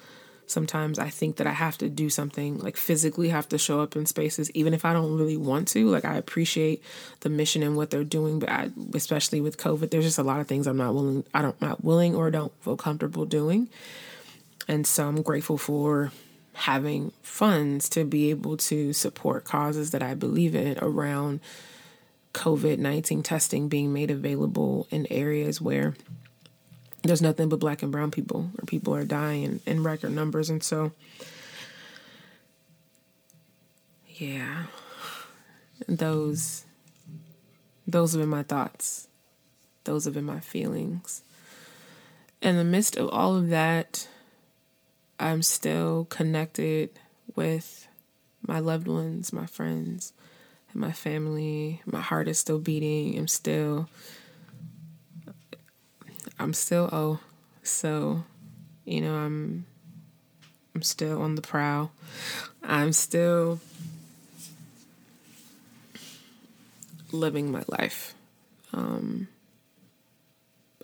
sometimes 0.47 0.99
I 0.99 1.09
think 1.09 1.37
that 1.37 1.47
I 1.47 1.53
have 1.53 1.79
to 1.79 1.89
do 1.89 2.11
something 2.11 2.59
like 2.59 2.77
physically 2.77 3.31
have 3.31 3.49
to 3.49 3.59
show 3.59 3.81
up 3.81 3.97
in 3.97 4.07
spaces, 4.07 4.51
even 4.53 4.75
if 4.75 4.85
I 4.85 4.93
don't 4.93 5.17
really 5.17 5.37
want 5.37 5.69
to. 5.69 5.89
Like 5.89 6.05
I 6.05 6.17
appreciate 6.17 6.83
the 7.21 7.29
mission 7.29 7.63
and 7.63 7.77
what 7.77 7.91
they're 7.91 8.05
doing, 8.05 8.39
but 8.39 8.51
I, 8.51 8.71
especially 8.95 9.41
with 9.41 9.57
COVID, 9.57 9.91
there's 9.91 10.05
just 10.05 10.19
a 10.19 10.23
lot 10.23 10.41
of 10.41 10.47
things 10.47 10.67
I'm 10.67 10.77
not 10.77 10.95
willing, 10.95 11.25
I 11.33 11.43
don't 11.43 11.61
not 11.61 11.83
willing 11.83 12.15
or 12.15 12.31
don't 12.31 12.53
feel 12.63 12.77
comfortable 12.77 13.25
doing. 13.25 13.69
And 14.69 14.87
so 14.87 15.07
I'm 15.09 15.23
grateful 15.23 15.59
for 15.59 16.13
having 16.55 17.13
funds 17.23 17.89
to 17.91 18.05
be 18.05 18.31
able 18.31 18.57
to 18.57 18.93
support 18.93 19.45
causes 19.45 19.91
that 19.91 20.03
I 20.03 20.15
believe 20.15 20.55
in 20.55 20.79
around 20.81 21.41
COVID 22.33 22.79
19 22.79 23.23
testing 23.23 23.69
being 23.69 23.93
made 23.93 24.11
available 24.11 24.87
in 24.91 25.07
areas 25.11 25.61
where 25.61 25.95
there's 27.05 27.23
nothing 27.23 27.49
but 27.49 27.61
black 27.61 27.83
and 27.83 27.93
brown 27.93 28.11
people, 28.11 28.51
or 28.59 28.65
people 28.67 28.95
are 28.95 29.05
dying 29.05 29.61
in, 29.67 29.83
record 29.83 30.13
numbers. 30.13 30.51
And 30.51 30.63
so 30.63 30.93
yeah, 34.09 34.65
those 35.87 36.65
those 37.87 38.13
have 38.13 38.23
been 38.23 38.31
my 38.31 38.43
thoughts. 38.43 39.09
Those 39.85 40.07
have 40.07 40.15
been 40.15 40.25
my 40.25 40.41
feelings. 40.41 41.23
In 42.41 42.57
the 42.57 42.65
midst 42.65 42.97
of 42.97 43.11
all 43.11 43.37
of 43.37 43.51
that, 43.51 44.09
I'm 45.21 45.43
still 45.43 46.07
connected 46.07 46.91
with 47.37 47.87
my 48.47 48.59
loved 48.61 48.89
ones, 48.89 49.33
my 49.33 49.47
friends, 49.47 50.13
and 50.73 50.81
my 50.81 50.93
family. 50.93 51.83
My 51.85 52.01
heart 52.01 52.29
is 52.29 52.39
still 52.39 52.59
beating. 52.59 53.19
I'm 53.19 53.29
still 53.29 53.89
I'm 56.39 56.53
still 56.53 56.89
oh 56.93 57.21
so 57.63 58.25
you 58.85 59.01
know 59.01 59.15
I'm 59.15 59.67
I'm 60.75 60.83
still 60.83 61.23
on 61.23 61.37
the 61.37 61.43
prowl. 61.43 61.93
I'm 62.63 62.93
still 62.93 63.61
living 67.13 67.53
my 67.53 67.63
life 67.69 68.15
um, 68.73 69.29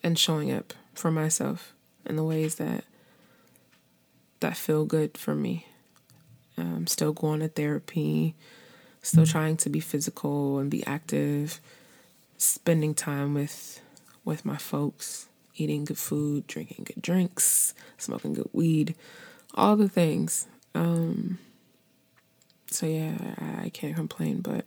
and 0.04 0.16
showing 0.18 0.52
up 0.52 0.72
for 0.94 1.10
myself 1.10 1.72
in 2.06 2.16
the 2.16 2.24
ways 2.24 2.54
that 2.56 2.84
that 4.38 4.56
feel 4.56 4.84
good 4.84 5.18
for 5.18 5.34
me. 5.34 5.66
I'm 6.56 6.86
still 6.86 7.12
going 7.12 7.40
to 7.40 7.48
therapy, 7.48 8.34
still 9.02 9.26
trying 9.26 9.56
to 9.58 9.70
be 9.70 9.80
physical 9.80 10.58
and 10.58 10.70
be 10.70 10.86
active, 10.86 11.60
spending 12.38 12.94
time 12.94 13.34
with 13.34 13.80
with 14.24 14.44
my 14.44 14.56
folks, 14.56 15.26
eating 15.56 15.84
good 15.84 15.98
food, 15.98 16.46
drinking 16.46 16.84
good 16.84 17.02
drinks, 17.02 17.74
smoking 17.98 18.34
good 18.34 18.48
weed, 18.52 18.94
all 19.54 19.76
the 19.76 19.88
things. 19.88 20.46
Um, 20.74 21.38
so 22.70 22.86
yeah, 22.86 23.16
I, 23.38 23.64
I 23.64 23.68
can't 23.70 23.96
complain, 23.96 24.40
but 24.40 24.64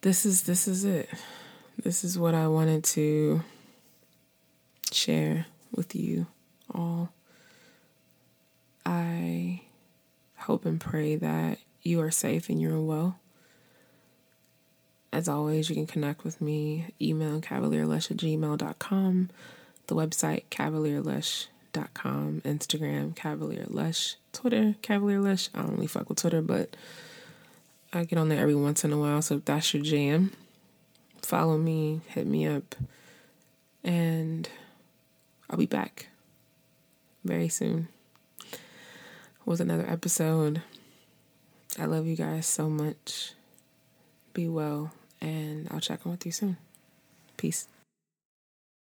this 0.00 0.24
is 0.24 0.42
this 0.42 0.68
is 0.68 0.84
it. 0.84 1.08
This 1.82 2.04
is 2.04 2.18
what 2.18 2.34
I 2.34 2.48
wanted 2.48 2.84
to 2.84 3.42
share 4.92 5.46
with 5.74 5.94
you 5.94 6.26
all. 6.74 7.12
I 8.84 9.62
hope 10.36 10.64
and 10.64 10.80
pray 10.80 11.16
that 11.16 11.58
you 11.82 12.00
are 12.00 12.10
safe 12.10 12.48
and 12.48 12.60
you're 12.60 12.80
well. 12.80 13.18
As 15.16 15.28
always, 15.30 15.70
you 15.70 15.74
can 15.74 15.86
connect 15.86 16.24
with 16.24 16.42
me, 16.42 16.88
email 17.00 17.40
cavalierlush 17.40 18.10
at 18.10 18.18
gmail.com, 18.18 19.30
the 19.86 19.94
website 19.94 20.42
cavalierlush.com, 20.50 22.42
Instagram 22.44 23.14
cavalierlush, 23.14 24.16
Twitter 24.34 24.74
cavalierlush. 24.82 25.48
I 25.54 25.62
don't 25.62 25.72
really 25.72 25.86
fuck 25.86 26.10
with 26.10 26.18
Twitter, 26.18 26.42
but 26.42 26.76
I 27.94 28.04
get 28.04 28.18
on 28.18 28.28
there 28.28 28.42
every 28.42 28.54
once 28.54 28.84
in 28.84 28.92
a 28.92 28.98
while. 28.98 29.22
So 29.22 29.36
if 29.36 29.46
that's 29.46 29.72
your 29.72 29.82
jam, 29.82 30.32
follow 31.22 31.56
me, 31.56 32.02
hit 32.08 32.26
me 32.26 32.46
up, 32.46 32.74
and 33.82 34.46
I'll 35.48 35.56
be 35.56 35.64
back 35.64 36.08
very 37.24 37.48
soon 37.48 37.88
with 39.46 39.62
another 39.62 39.86
episode. 39.88 40.60
I 41.78 41.86
love 41.86 42.06
you 42.06 42.16
guys 42.16 42.44
so 42.44 42.68
much. 42.68 43.32
Be 44.34 44.46
well, 44.46 44.92
and 45.20 45.68
I'll 45.70 45.80
check 45.80 46.00
in 46.04 46.10
with 46.10 46.26
you 46.26 46.32
soon. 46.32 46.56
Peace. 47.36 47.68